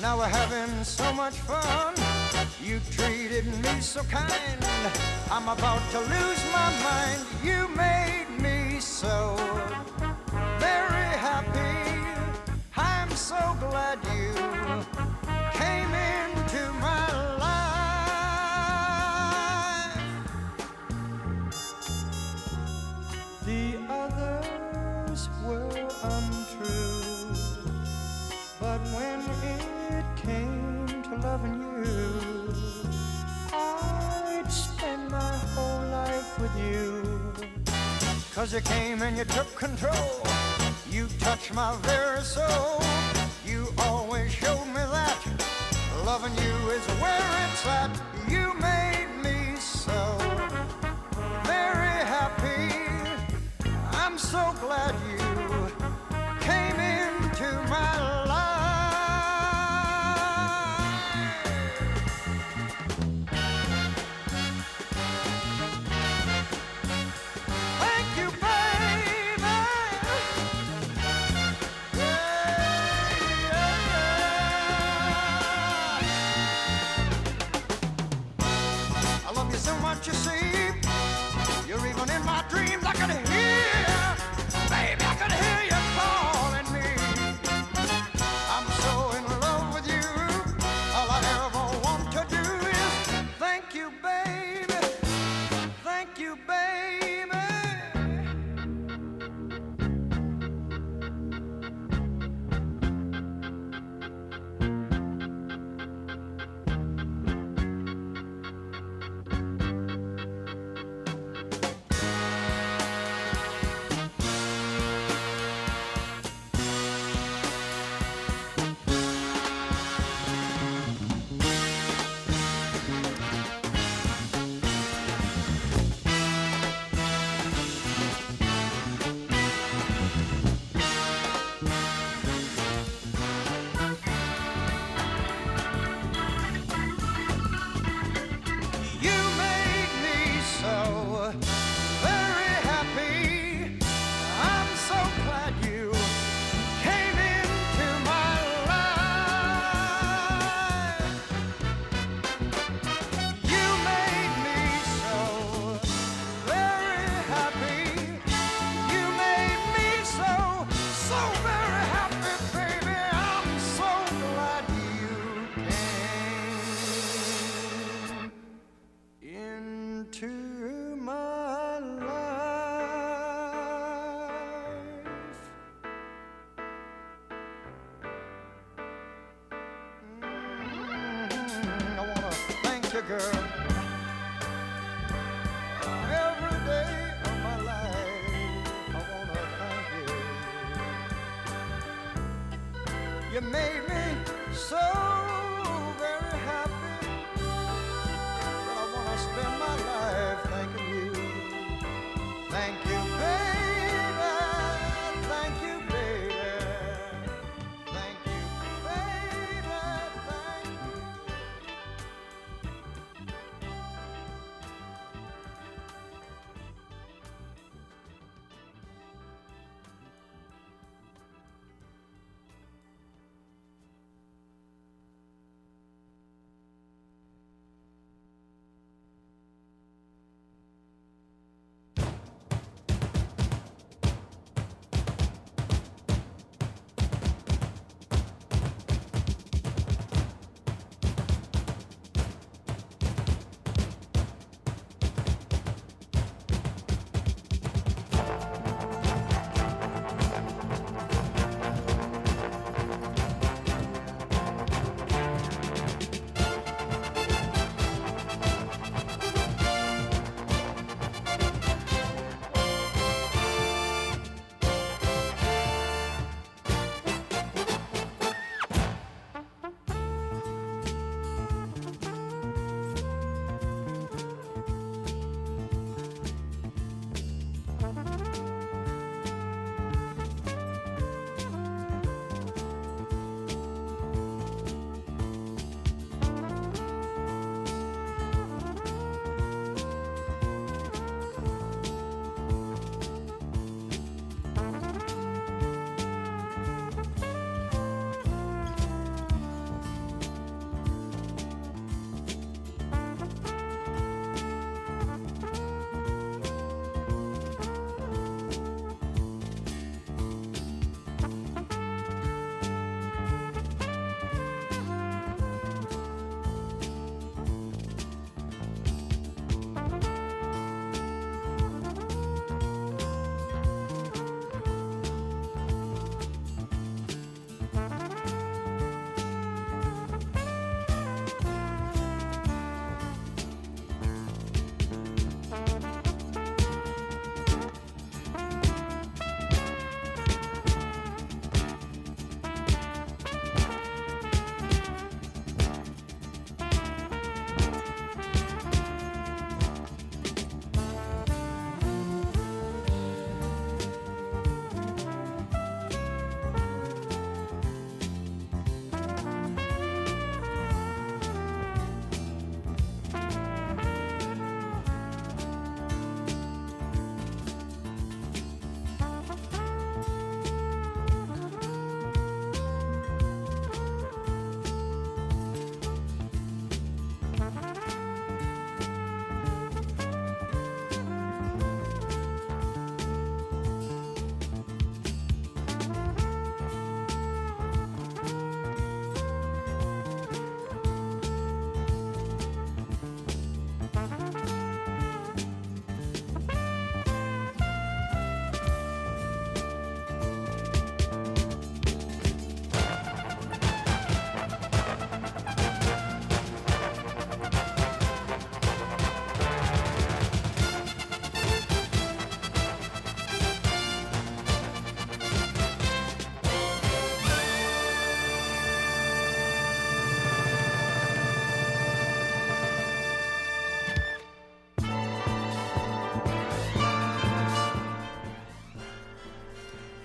Now 0.00 0.18
we're 0.18 0.28
having 0.28 0.84
so 0.84 1.12
much 1.12 1.34
fun. 1.34 1.94
You 2.62 2.80
treated 2.90 3.46
me 3.46 3.80
so 3.80 4.02
kind. 4.04 4.66
I'm 5.30 5.48
about 5.48 5.82
to 5.90 6.00
lose 6.00 6.42
my 6.52 6.72
mind. 6.82 7.20
You 7.42 7.68
made 7.76 8.26
me 8.40 8.80
so 8.80 9.36
very 10.58 11.10
happy. 11.18 12.00
I'm 12.76 13.10
so 13.10 13.56
glad 13.60 13.98
you 14.16 14.53
Cause 38.34 38.52
you 38.52 38.60
came 38.62 39.00
and 39.02 39.16
you 39.16 39.24
took 39.24 39.54
control. 39.54 40.20
You 40.90 41.06
touched 41.20 41.54
my 41.54 41.76
very 41.82 42.20
soul. 42.22 42.82
You 43.46 43.68
always 43.78 44.32
showed 44.32 44.66
me 44.66 44.82
that 44.96 45.18
loving 46.04 46.34
you 46.34 46.70
is 46.70 46.84
where 47.00 47.30
it's 47.44 47.64
at. 47.64 47.90
You 48.28 48.52
made 48.54 49.06
me 49.22 49.54
so 49.56 50.18
very 51.44 52.02
happy. 52.16 52.74
I'm 53.92 54.18
so 54.18 54.52
glad 54.60 54.96
you 55.08 55.18
came 56.40 56.80
into 56.80 57.52
my 57.70 58.00
life. 58.00 58.23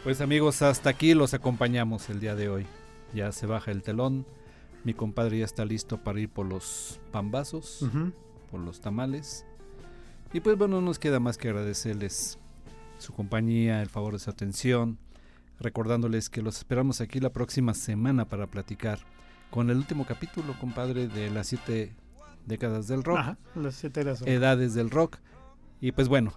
Pues 0.10 0.22
amigos, 0.22 0.64
hasta 0.64 0.90
aquí 0.90 1.14
los 1.14 1.36
acompañamos 1.36 2.10
el 2.10 2.19
día 2.19 2.34
de 2.34 2.49
hoy. 2.49 2.65
Ya 3.14 3.31
se 3.31 3.45
baja 3.45 3.69
el 3.69 3.84
telón. 3.84 4.26
Mi 4.84 4.95
compadre 4.95 5.38
ya 5.38 5.45
está 5.45 5.65
listo 5.65 6.03
para 6.03 6.19
ir 6.19 6.30
por 6.30 6.48
los 6.48 6.99
pambazos, 7.11 7.86
por 8.49 8.60
los 8.60 8.81
tamales. 8.81 9.45
Y 10.34 10.40
pues 10.40 10.57
bueno, 10.57 10.81
no 10.81 10.88
nos 10.88 10.98
queda 10.98 11.19
más 11.19 11.38
que 11.38 11.49
agradecerles 11.49 12.40
su 12.98 13.14
compañía, 13.14 13.84
el 13.84 13.90
favor 13.90 14.14
de 14.14 14.19
su 14.19 14.31
atención, 14.31 14.98
recordándoles 15.60 16.31
que 16.31 16.41
los 16.41 16.57
esperamos 16.57 17.02
aquí 17.02 17.19
la 17.19 17.30
próxima 17.30 17.76
semana 17.76 18.27
para 18.27 18.48
platicar 18.48 18.98
con 19.52 19.69
el 19.69 19.77
último 19.77 20.07
capítulo, 20.07 20.57
compadre, 20.60 21.07
de 21.07 21.30
las 21.30 21.45
siete 21.45 21.94
décadas 22.48 22.88
del 22.88 23.03
rock, 23.03 23.19
Ajá, 23.19 23.38
las 23.53 23.76
siete 23.76 24.02
edades 24.26 24.73
del 24.73 24.90
rock. 24.90 25.18
Y 25.80 25.91
pues 25.91 26.07
bueno, 26.07 26.34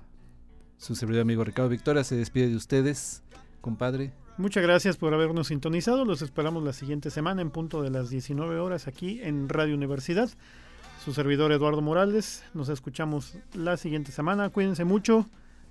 su 0.76 0.94
servidor 0.94 1.22
amigo 1.22 1.42
Ricardo 1.42 1.70
Victoria 1.70 2.04
se 2.04 2.16
despide 2.16 2.48
de 2.48 2.56
ustedes, 2.56 3.22
compadre. 3.62 4.12
Muchas 4.36 4.62
gracias 4.62 4.96
por 4.98 5.14
habernos 5.14 5.46
sintonizado. 5.48 6.04
Los 6.04 6.20
esperamos 6.20 6.62
la 6.62 6.72
siguiente 6.74 7.10
semana 7.10 7.40
en 7.40 7.50
punto 7.50 7.80
de 7.82 7.88
las 7.90 8.10
19 8.10 8.58
horas 8.58 8.86
aquí 8.88 9.20
en 9.22 9.48
Radio 9.48 9.74
Universidad. 9.74 10.28
Su 11.04 11.12
servidor 11.14 11.52
Eduardo 11.52 11.80
Morales. 11.80 12.44
Nos 12.54 12.68
escuchamos 12.68 13.34
la 13.54 13.76
siguiente 13.76 14.12
semana. 14.12 14.50
Cuídense 14.50 14.84
mucho. 14.84 15.26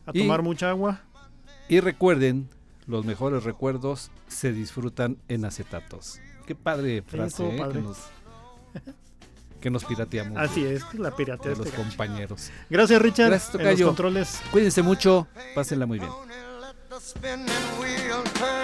A 0.08 0.12
Y- 0.14 0.20
tomar 0.22 0.42
mucha 0.42 0.70
agua. 0.70 1.02
Y 1.70 1.80
recuerden, 1.80 2.50
los 2.88 3.06
mejores 3.06 3.44
recuerdos 3.44 4.12
se 4.28 4.52
disfrutan 4.52 5.18
en 5.28 5.46
acetatos. 5.46 6.20
Qué 6.48 6.56
padre 6.56 7.02
frase 7.04 7.48
¿eh? 7.48 7.58
padre. 7.58 7.74
Que, 7.76 7.82
nos, 7.82 7.98
que 9.62 9.70
nos 9.70 9.86
pirateamos 9.86 10.38
Así 10.38 10.66
es, 10.66 10.82
la 10.96 11.16
piratea. 11.16 11.52
de 11.52 11.58
los 11.58 11.68
este 11.68 11.78
compañeros. 11.82 12.52
Gracias 12.70 13.02
Richard. 13.02 13.30
Gracias, 13.30 13.56
en 13.56 13.70
los 13.80 13.82
controles. 13.82 14.42
Cuídense 14.52 14.82
mucho, 14.82 15.28
pásenla 15.56 15.86
muy 15.86 16.00
bien. 16.00 16.12
The 16.92 17.00
spinning 17.00 17.48
wheel 17.80 18.22
turn. 18.36 18.61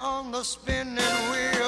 On 0.00 0.30
the 0.30 0.44
spinning 0.44 0.96
wheel 1.30 1.59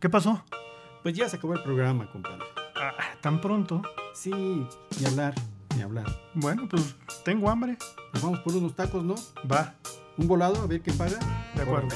¿Qué 0.00 0.08
pasó? 0.08 0.42
Pues 1.02 1.14
ya 1.14 1.28
se 1.28 1.36
acabó 1.36 1.54
el 1.54 1.62
programa, 1.62 2.10
compadre. 2.10 2.44
Ah, 2.76 2.92
Tan 3.20 3.40
pronto. 3.40 3.82
Sí, 4.14 4.30
ni 4.32 5.06
hablar, 5.06 5.34
ni 5.76 5.82
hablar. 5.82 6.06
Bueno, 6.34 6.66
pues 6.68 6.96
tengo 7.24 7.50
hambre. 7.50 7.76
Nos 8.12 8.22
vamos 8.22 8.40
por 8.40 8.54
unos 8.56 8.74
tacos, 8.74 9.04
¿no? 9.04 9.14
Va, 9.50 9.74
Un 10.16 10.26
volado, 10.26 10.62
a 10.62 10.66
ver 10.66 10.80
qué 10.82 10.92
paga. 10.92 11.18
de 11.54 11.62
acuerdo. 11.62 11.88